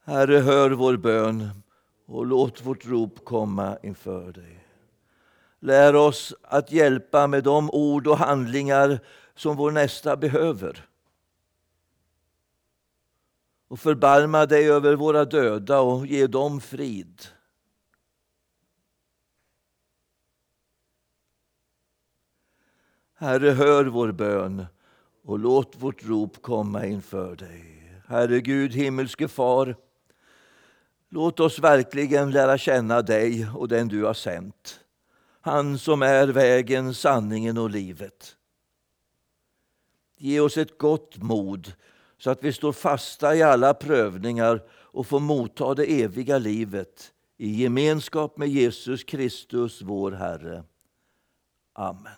Herre, 0.03 0.37
hör 0.37 0.71
vår 0.71 0.97
bön 0.97 1.63
och 2.07 2.25
låt 2.25 2.65
vårt 2.65 2.85
rop 2.85 3.25
komma 3.25 3.77
inför 3.83 4.31
dig. 4.31 4.63
Lär 5.59 5.95
oss 5.95 6.33
att 6.41 6.71
hjälpa 6.71 7.27
med 7.27 7.43
de 7.43 7.69
ord 7.69 8.07
och 8.07 8.17
handlingar 8.17 8.99
som 9.35 9.55
vår 9.55 9.71
nästa 9.71 10.17
behöver. 10.17 10.85
Och 13.67 13.79
förbarma 13.79 14.45
dig 14.45 14.71
över 14.71 14.95
våra 14.95 15.25
döda 15.25 15.79
och 15.79 16.07
ge 16.07 16.27
dem 16.27 16.61
frid. 16.61 17.21
Herre, 23.13 23.49
hör 23.49 23.85
vår 23.85 24.11
bön 24.11 24.65
och 25.23 25.39
låt 25.39 25.75
vårt 25.75 26.03
rop 26.03 26.41
komma 26.41 26.85
inför 26.85 27.35
dig. 27.35 27.91
Herre 28.07 28.41
Gud, 28.41 28.73
himmelske 28.73 29.27
Far, 29.27 29.75
Låt 31.09 31.39
oss 31.39 31.59
verkligen 31.59 32.31
lära 32.31 32.57
känna 32.57 33.01
dig 33.01 33.47
och 33.55 33.67
den 33.67 33.87
du 33.87 34.03
har 34.03 34.13
sänt. 34.13 34.79
Han 35.41 35.79
som 35.79 36.01
är 36.01 36.27
vägen, 36.27 36.93
sanningen 36.93 37.57
och 37.57 37.69
livet. 37.69 38.35
Ge 40.17 40.39
oss 40.39 40.57
ett 40.57 40.77
gott 40.77 41.17
mod 41.17 41.73
så 42.17 42.29
att 42.29 42.43
vi 42.43 42.53
står 42.53 42.71
fasta 42.71 43.35
i 43.35 43.43
alla 43.43 43.73
prövningar 43.73 44.63
och 44.71 45.07
får 45.07 45.19
motta 45.19 45.73
det 45.73 46.01
eviga 46.01 46.37
livet 46.37 47.13
i 47.37 47.61
gemenskap 47.63 48.37
med 48.37 48.49
Jesus 48.49 49.03
Kristus, 49.03 49.81
vår 49.81 50.11
Herre. 50.11 50.63
Amen. 51.73 52.13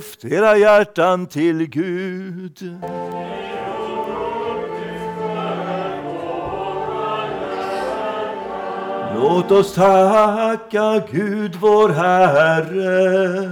Lyft 0.00 0.24
era 0.24 0.56
hjärtan 0.56 1.26
till 1.26 1.66
Gud. 1.66 2.76
Låt 9.14 9.50
oss 9.50 9.74
tacka 9.74 11.02
Gud 11.12 11.56
vår 11.60 11.88
Herre. 11.88 13.50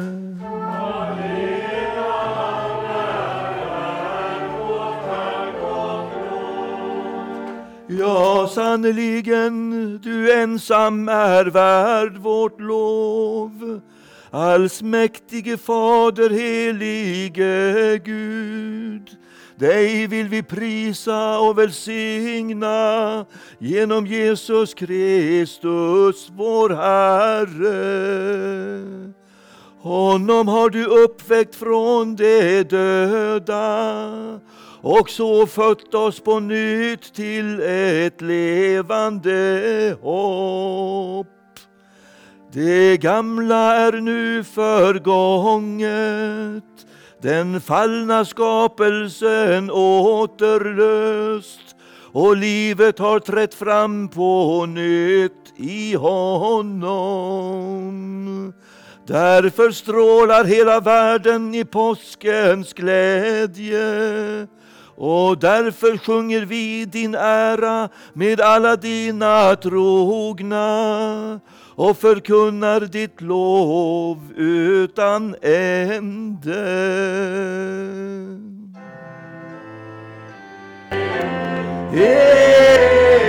Ja, 7.91 8.51
sannerligen, 8.55 9.99
du 10.03 10.33
ensam 10.33 11.09
är 11.09 11.45
värd 11.45 12.17
vårt 12.17 12.61
lov. 12.61 13.81
Allsmäktige 14.31 15.57
Fader, 15.57 16.31
helige 16.31 17.99
Gud. 18.05 19.11
Dig 19.57 20.07
vill 20.07 20.29
vi 20.29 20.43
prisa 20.43 21.39
och 21.39 21.59
välsigna 21.59 23.27
genom 23.59 24.07
Jesus 24.07 24.75
Kristus, 24.75 26.31
vår 26.37 26.71
Herre. 26.71 27.79
Honom 29.79 30.49
har 30.49 30.71
du 30.71 30.85
uppväckt 30.85 31.55
från 31.55 32.17
de 32.17 32.63
döda 32.63 34.41
och 34.81 35.11
så 35.11 35.47
fött 35.47 35.95
oss 35.95 36.21
på 36.21 36.41
nytt 36.41 37.15
till 37.15 37.61
ett 37.61 38.21
levande 38.21 39.97
hopp. 40.03 41.38
Det 42.53 42.97
gamla 42.97 43.75
är 43.77 43.93
nu 43.93 44.45
förgånget, 44.45 45.85
den 47.23 47.61
fallna 47.61 48.25
skapelsen 48.25 49.71
återlöst. 49.71 51.61
Och 52.13 52.37
livet 52.37 52.99
har 52.99 53.21
trätt 53.21 53.55
fram 53.55 54.09
på 54.09 54.67
nytt 54.67 55.53
i 55.57 55.95
honom. 55.95 56.93
Därför 59.07 59.71
strålar 59.71 60.45
hela 60.45 60.81
världen 60.81 61.55
i 61.55 61.65
påskens 61.65 62.73
glädje. 62.73 64.47
Och 64.97 65.39
därför 65.39 65.99
sjunger 65.99 66.41
vi 66.41 66.85
din 66.85 67.15
ära 67.15 67.89
med 68.13 68.41
alla 68.41 68.77
dina 68.77 69.57
trogna 69.57 71.41
och 71.79 71.97
förkunnar 71.97 72.81
ditt 72.81 73.21
lov 73.21 74.33
utan 74.37 75.35
ände. 75.43 76.55
Yeah. 81.95 83.28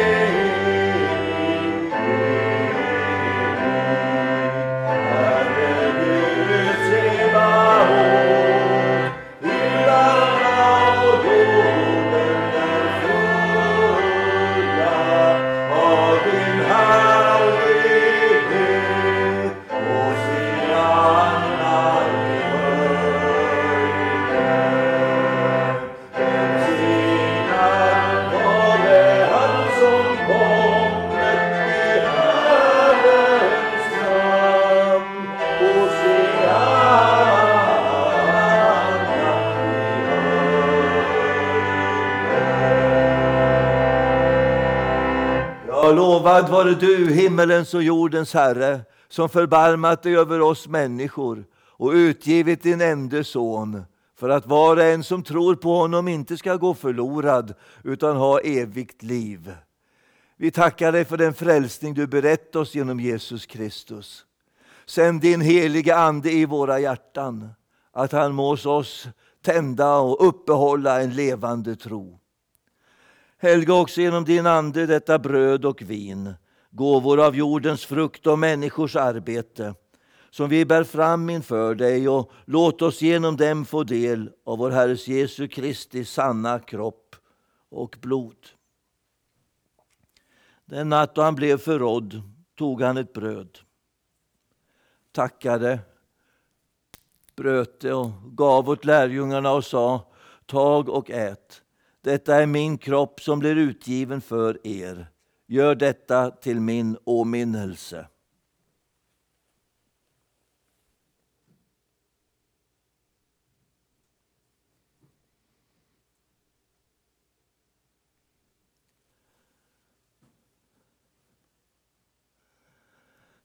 Lovad 46.30 46.50
vare 46.50 46.74
du, 46.74 47.14
himmelens 47.14 47.74
och 47.74 47.84
jordens 47.84 48.34
Herre, 48.34 48.82
som 49.08 49.30
förbarmat 49.30 50.04
dig 50.04 50.18
över 50.18 50.42
oss 50.42 50.68
människor 50.68 51.46
och 51.56 51.92
utgivit 51.92 52.64
din 52.64 52.82
enda 52.82 53.24
son, 53.24 53.84
för 54.20 54.30
att 54.30 54.46
var 54.46 54.76
och 54.76 54.84
en 54.84 55.04
som 55.04 55.24
tror 55.24 55.56
på 55.56 55.76
honom 55.76 56.08
inte 56.08 56.38
ska 56.38 56.56
gå 56.56 56.74
förlorad, 56.74 57.54
utan 57.84 58.18
ha 58.18 58.40
evigt 58.40 59.04
liv. 59.04 59.54
Vi 60.38 60.52
tackar 60.52 60.92
dig 60.92 61.06
för 61.06 61.18
den 61.18 61.34
frälsning 61.34 61.94
du 61.94 62.08
berett 62.08 62.56
oss 62.56 62.76
genom 62.76 63.00
Jesus 63.00 63.46
Kristus. 63.46 64.26
Sänd 64.86 65.22
din 65.22 65.42
heliga 65.42 65.98
Ande 65.98 66.32
i 66.32 66.46
våra 66.46 66.80
hjärtan, 66.80 67.50
att 67.94 68.12
han 68.12 68.36
må 68.36 68.52
oss 68.52 69.08
tända 69.46 69.98
och 69.98 70.28
uppehålla 70.28 71.02
en 71.02 71.14
levande 71.14 71.76
tro. 71.76 72.20
Helga 73.42 73.74
också 73.74 74.02
genom 74.02 74.26
din 74.26 74.46
Ande 74.46 74.86
detta 74.86 75.20
bröd 75.20 75.66
och 75.66 75.82
vin, 75.82 76.34
gåvor 76.72 77.20
av 77.26 77.36
jordens 77.36 77.86
frukt 77.86 78.28
och 78.28 78.40
människors 78.40 78.96
arbete, 78.96 79.76
som 80.30 80.50
vi 80.50 80.66
bär 80.66 80.84
fram 80.84 81.30
inför 81.30 81.76
dig 81.76 82.10
och 82.10 82.32
låt 82.46 82.82
oss 82.82 83.02
genom 83.02 83.38
dem 83.38 83.66
få 83.66 83.84
del 83.84 84.32
av 84.46 84.58
vår 84.58 84.72
Herres 84.72 85.08
Jesu 85.08 85.48
Kristi 85.48 86.06
sanna 86.06 86.60
kropp 86.60 87.16
och 87.70 87.98
blod. 88.02 88.48
Den 90.66 90.90
natt 90.90 91.16
då 91.16 91.22
han 91.22 91.36
blev 91.36 91.58
förrådd 91.58 92.22
tog 92.56 92.82
han 92.82 92.98
ett 92.98 93.14
bröd, 93.14 93.58
tackade, 95.12 95.80
bröt 97.36 97.80
det 97.80 97.94
och 97.94 98.12
gav 98.32 98.70
åt 98.70 98.86
lärjungarna 98.86 99.52
och 99.52 99.66
sa 99.66 100.06
Tag 100.46 100.90
och 100.90 101.10
ät. 101.10 101.62
Detta 102.02 102.36
är 102.36 102.46
min 102.46 102.78
kropp 102.78 103.22
som 103.22 103.40
blir 103.40 103.56
utgiven 103.56 104.22
för 104.22 104.68
er. 104.68 105.08
Gör 105.48 105.76
detta 105.76 106.32
till 106.32 106.60
min 106.60 106.98
åminnelse. 107.04 108.08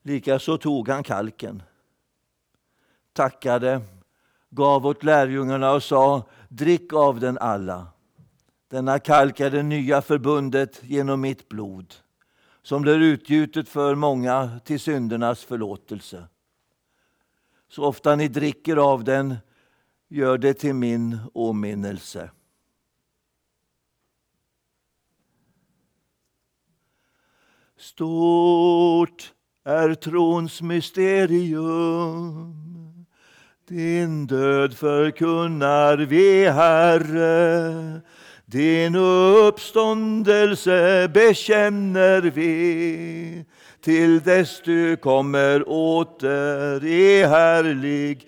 Likaså 0.06 0.58
tog 0.58 0.88
han 0.88 1.02
kalken, 1.02 1.62
tackade, 3.12 3.80
gav 4.50 4.86
åt 4.86 5.02
lärjungarna 5.02 5.72
och 5.72 5.82
sa 5.82 6.28
Drick 6.48 6.92
av 6.92 7.20
den 7.20 7.38
alla. 7.38 7.93
Denna 8.74 8.98
kalk 8.98 9.40
är 9.40 9.50
det 9.50 9.62
nya 9.62 10.02
förbundet 10.02 10.80
genom 10.82 11.20
mitt 11.20 11.48
blod 11.48 11.94
som 12.62 12.82
blir 12.82 12.98
utgjutet 12.98 13.68
för 13.68 13.94
många 13.94 14.60
till 14.64 14.80
syndernas 14.80 15.44
förlåtelse. 15.44 16.28
Så 17.68 17.84
ofta 17.84 18.16
ni 18.16 18.28
dricker 18.28 18.76
av 18.76 19.04
den, 19.04 19.36
gör 20.08 20.38
det 20.38 20.54
till 20.54 20.74
min 20.74 21.18
åminnelse. 21.34 22.30
Stort 27.76 29.32
är 29.64 29.94
trons 29.94 30.62
mysterium. 30.62 32.54
Din 33.68 34.26
död 34.26 34.74
förkunnar 34.74 35.96
vi, 35.96 36.48
Herre. 36.48 38.02
Din 38.46 38.94
uppståndelse 38.94 41.10
bekänner 41.14 42.22
vi 42.22 43.44
till 43.80 44.20
dess 44.20 44.62
du 44.64 44.96
kommer 44.96 45.68
åter 45.68 46.84
i 46.84 47.22
härlighet. 47.22 48.18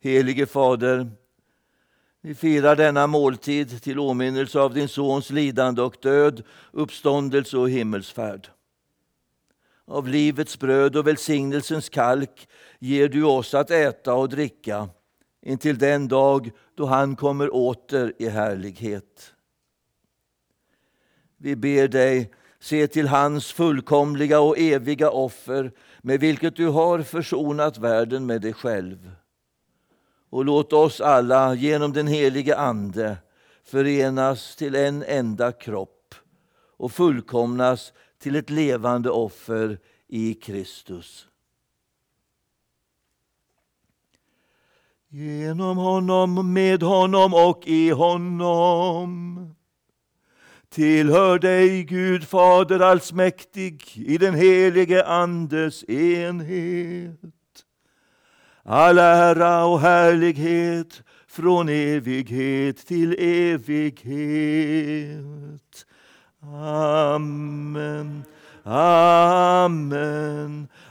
Helige 0.00 0.46
Fader, 0.46 1.10
vi 2.22 2.34
firar 2.34 2.76
denna 2.76 3.06
måltid 3.06 3.82
till 3.82 3.98
åminnelse 3.98 4.60
av 4.60 4.74
din 4.74 4.88
Sons 4.88 5.30
lidande 5.30 5.82
och 5.82 5.96
död, 6.02 6.42
uppståndelse 6.72 7.58
och 7.58 7.70
himmelsfärd. 7.70 8.48
Av 9.84 10.08
livets 10.08 10.58
bröd 10.58 10.96
och 10.96 11.06
välsignelsens 11.06 11.88
kalk 11.88 12.48
ger 12.78 13.08
du 13.08 13.24
oss 13.24 13.54
att 13.54 13.70
äta 13.70 14.14
och 14.14 14.28
dricka 14.28 14.88
intill 15.46 15.78
den 15.78 16.08
dag 16.08 16.50
då 16.74 16.86
han 16.86 17.16
kommer 17.16 17.54
åter 17.54 18.12
i 18.18 18.28
härlighet. 18.28 19.34
Vi 21.36 21.56
ber 21.56 21.88
dig, 21.88 22.32
se 22.58 22.86
till 22.86 23.08
hans 23.08 23.52
fullkomliga 23.52 24.40
och 24.40 24.58
eviga 24.58 25.10
offer 25.10 25.72
med 26.02 26.20
vilket 26.20 26.56
du 26.56 26.66
har 26.66 27.02
försonat 27.02 27.78
världen 27.78 28.26
med 28.26 28.40
dig 28.40 28.52
själv. 28.52 29.10
Och 30.30 30.44
låt 30.44 30.72
oss 30.72 31.00
alla 31.00 31.54
genom 31.54 31.92
den 31.92 32.06
helige 32.06 32.56
Ande 32.56 33.16
förenas 33.64 34.56
till 34.56 34.74
en 34.74 35.02
enda 35.02 35.52
kropp 35.52 36.14
och 36.76 36.92
fullkomnas 36.92 37.92
till 38.18 38.36
ett 38.36 38.50
levande 38.50 39.10
offer 39.10 39.78
i 40.08 40.34
Kristus. 40.34 41.28
Genom 45.10 45.76
honom, 45.76 46.52
med 46.52 46.82
honom 46.82 47.34
och 47.34 47.62
i 47.66 47.90
honom 47.90 49.36
tillhör 50.68 51.38
dig, 51.38 51.84
Gud 51.84 52.24
Fader 52.28 52.80
allsmäktig, 52.80 53.82
i 53.94 54.18
den 54.18 54.34
helige 54.34 55.04
Andes 55.04 55.84
enhet. 55.84 57.20
All 58.62 58.98
ära 58.98 59.64
och 59.64 59.80
härlighet 59.80 61.02
från 61.28 61.68
evighet 61.68 62.86
till 62.86 63.16
evighet. 63.18 64.26
Amen. 66.42 68.24
Amen. 68.64 69.88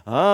Amen. 0.07 0.25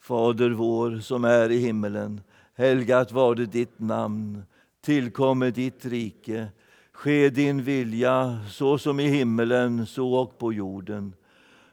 Fader 0.00 0.50
vår 0.50 0.98
som 0.98 1.24
är 1.24 1.50
i 1.50 1.58
himmelen. 1.58 2.20
Helgat 2.56 3.12
var 3.12 3.34
det 3.34 3.46
ditt 3.46 3.78
namn. 3.78 4.42
Tillkomme 4.84 5.50
ditt 5.50 5.86
rike. 5.86 6.46
Ske 6.92 7.30
din 7.30 7.62
vilja 7.62 8.38
så 8.50 8.78
som 8.78 9.00
i 9.00 9.08
himmelen, 9.08 9.86
så 9.86 10.14
och 10.14 10.38
på 10.38 10.52
jorden. 10.52 11.14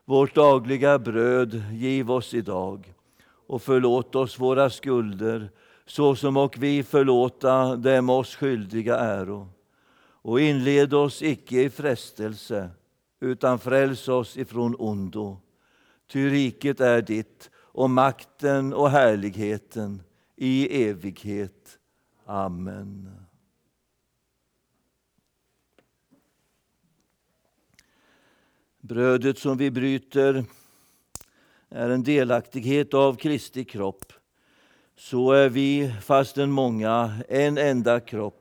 Vårt 0.05 0.35
dagliga 0.35 0.99
bröd 0.99 1.63
giv 1.71 2.11
oss 2.11 2.33
idag 2.33 2.93
och 3.47 3.61
förlåt 3.61 4.15
oss 4.15 4.39
våra 4.39 4.69
skulder 4.69 5.49
så 5.85 6.15
som 6.15 6.37
och 6.37 6.57
vi 6.59 6.83
förlåta 6.83 7.75
dem 7.75 8.09
oss 8.09 8.35
skyldiga 8.35 8.97
äro. 8.99 9.49
Och 10.21 10.41
inled 10.41 10.93
oss 10.93 11.21
icke 11.21 11.61
i 11.61 11.69
frestelse, 11.69 12.69
utan 13.19 13.59
fräls 13.59 14.07
oss 14.07 14.37
ifrån 14.37 14.75
ondo. 14.79 15.37
Ty 16.07 16.29
riket 16.29 16.79
är 16.79 17.01
ditt, 17.01 17.49
och 17.55 17.89
makten 17.89 18.73
och 18.73 18.89
härligheten 18.89 20.03
i 20.35 20.83
evighet. 20.83 21.79
Amen. 22.25 23.11
Brödet 28.79 29.37
som 29.37 29.57
vi 29.57 29.71
bryter 29.71 30.45
är 31.69 31.89
en 31.89 32.03
delaktighet 32.03 32.93
av 32.93 33.15
Kristi 33.15 33.63
kropp. 33.63 34.13
Så 34.95 35.31
är 35.31 35.49
vi, 35.49 35.93
fastän 36.01 36.51
många, 36.51 37.13
en 37.29 37.57
enda 37.57 37.99
kropp, 37.99 38.40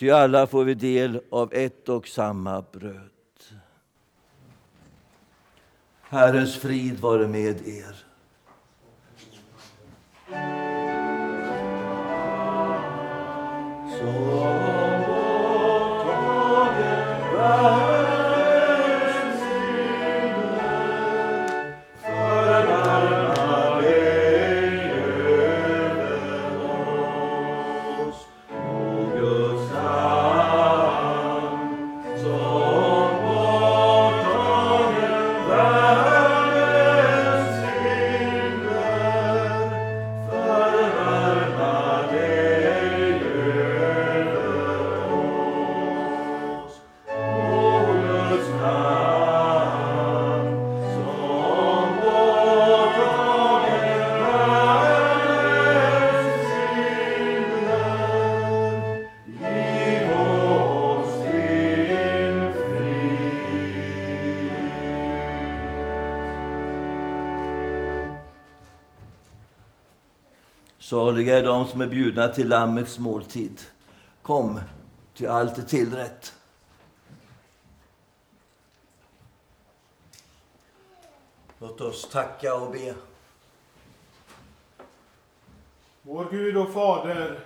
ty 0.00 0.10
alla 0.10 0.46
får 0.46 0.64
vi 0.64 0.74
del 0.74 1.20
av 1.30 1.54
ett 1.54 1.88
och 1.88 2.08
samma 2.08 2.64
bröd. 2.72 3.10
Herrens 6.00 6.56
frid 6.56 7.00
vare 7.00 7.28
med 7.28 7.68
er. 7.68 7.96
Så 13.98 14.60
Saliga 71.20 71.38
är 71.38 71.42
de 71.42 71.66
som 71.66 71.80
är 71.80 71.86
bjudna 71.86 72.28
till 72.28 72.48
Lammets 72.48 72.98
måltid. 72.98 73.60
Kom, 74.22 74.60
till 75.14 75.28
allt 75.28 75.58
är 75.58 75.62
tillrätt. 75.62 76.34
Låt 81.58 81.80
oss 81.80 82.08
tacka 82.10 82.54
och 82.54 82.72
be. 82.72 82.94
Vår 86.02 86.28
Gud 86.30 86.56
och 86.56 86.72
Fader, 86.72 87.40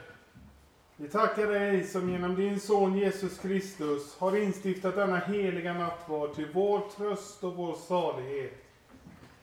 vi 0.97 1.09
tackar 1.09 1.47
dig 1.47 1.85
som 1.85 2.11
genom 2.11 2.35
din 2.35 2.61
son 2.61 2.99
Jesus 2.99 3.39
Kristus 3.39 4.17
har 4.19 4.37
instiftat 4.37 4.97
denna 4.97 5.19
heliga 5.19 5.75
nattvard 5.75 6.35
till 6.35 6.49
vår 6.53 6.83
tröst 6.97 7.45
och 7.45 7.55
vår 7.55 7.75
salighet. 7.75 8.65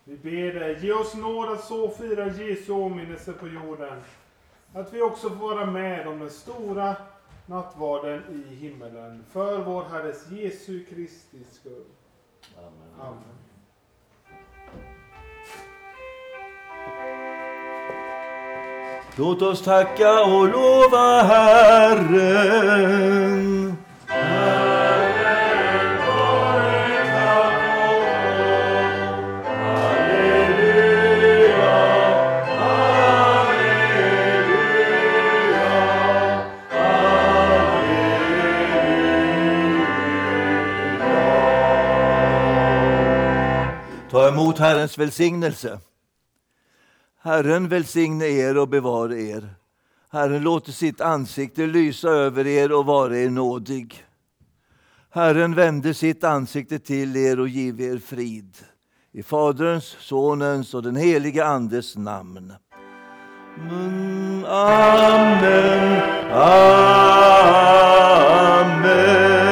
Vi 0.04 0.18
ber 0.18 0.60
dig, 0.60 0.86
ge 0.86 0.94
oss 0.94 1.16
nåd 1.16 1.50
att 1.50 1.64
så 1.64 1.90
fira 1.90 2.28
Jesu 2.28 2.72
åminnelse 2.72 3.34
på 3.34 3.48
jorden, 3.48 4.02
att 4.74 4.94
vi 4.94 5.02
också 5.02 5.30
får 5.30 5.56
vara 5.56 5.66
med 5.66 6.08
om 6.08 6.20
den 6.20 6.30
stora 6.30 6.96
nattvarden 7.46 8.24
i 8.30 8.56
himmelen, 8.56 9.26
för 9.32 9.58
vår 9.58 9.84
Herres 9.84 10.32
Jesu 10.32 10.86
Kristi 10.86 11.38
skull. 11.52 11.86
Amen. 12.58 12.72
Amen. 13.00 13.24
Låt 19.16 19.42
oss 19.42 19.62
tacka 19.62 20.24
och 20.24 20.48
lova 20.48 21.22
Herren. 21.22 22.32
Emot 44.34 44.60
Herrens 44.60 44.98
välsignelse. 44.98 45.80
Herren 47.22 47.68
välsigne 47.68 48.26
er 48.26 48.58
och 48.58 48.68
bevara 48.68 49.16
er. 49.16 49.50
Herren 50.12 50.44
låter 50.44 50.72
sitt 50.72 51.02
ansikte 51.02 51.68
lysa 51.68 52.10
över 52.10 52.48
er 52.48 52.72
och 52.72 52.86
vara 52.86 53.18
er 53.18 53.30
nådig. 53.30 54.06
Herren 55.10 55.56
vände 55.56 55.94
sitt 55.94 56.24
ansikte 56.24 56.80
till 56.80 57.16
er 57.16 57.40
och 57.40 57.48
giv 57.48 57.82
er 57.82 57.98
frid. 57.98 58.58
I 59.12 59.24
Faderns, 59.24 59.96
Sonens 60.00 60.74
och 60.74 60.84
den 60.84 60.96
helige 60.96 61.46
Andes 61.46 61.98
namn. 61.98 62.54
Amen. 64.46 64.46
Amen. 68.46 69.51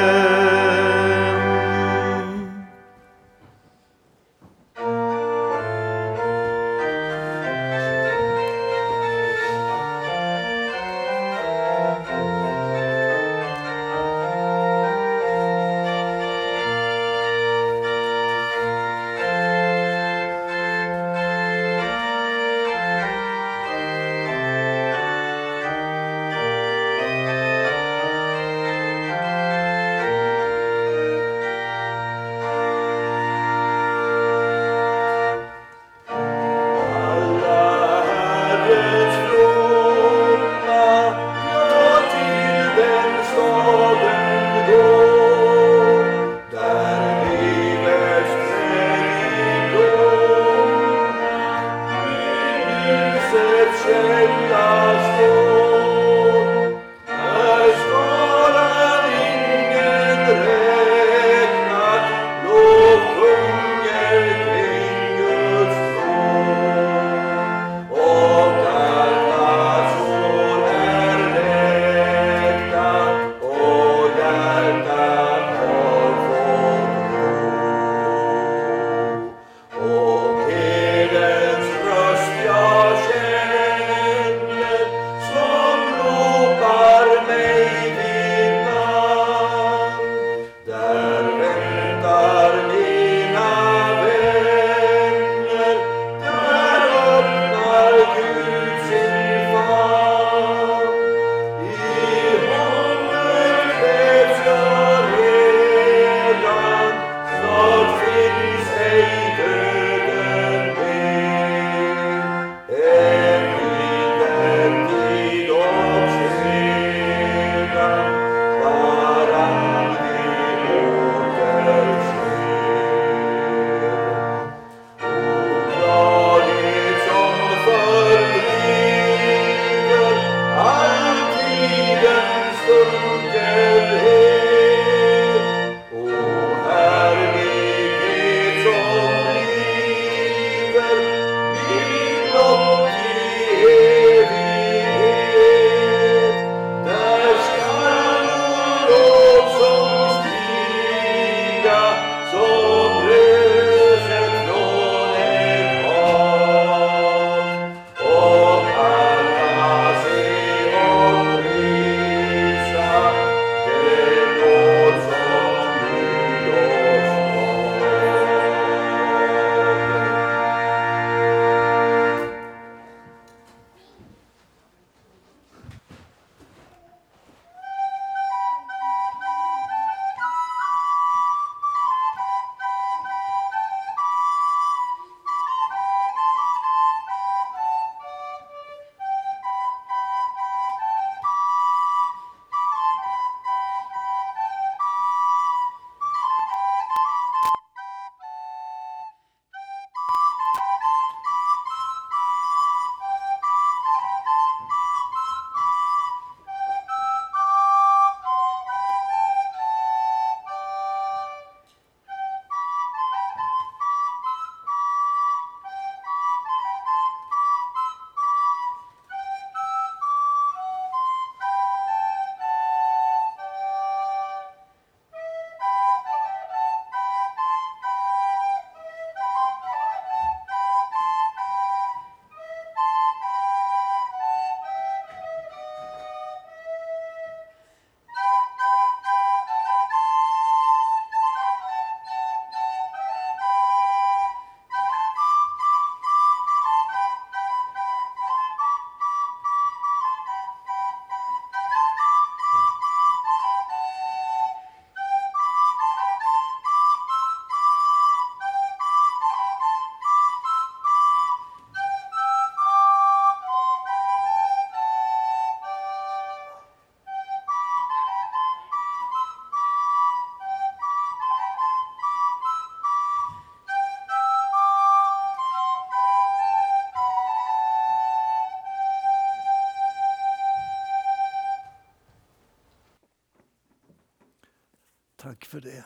Tack 285.22 285.46
för 285.46 285.62
det. 285.62 285.86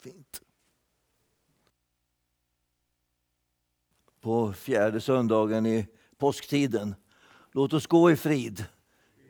Fint. 0.00 0.42
På 4.20 4.52
fjärde 4.52 5.00
söndagen 5.00 5.66
i 5.66 5.86
påsktiden. 6.18 6.94
Låt 7.52 7.72
oss 7.72 7.86
gå 7.86 8.10
i 8.10 8.16
frid. 8.16 8.64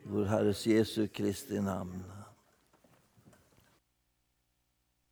I 0.03 0.07
vår 0.07 0.25
Herres 0.25 0.67
Jesu 0.67 1.07
Kristi 1.07 1.61
namn. 1.61 2.03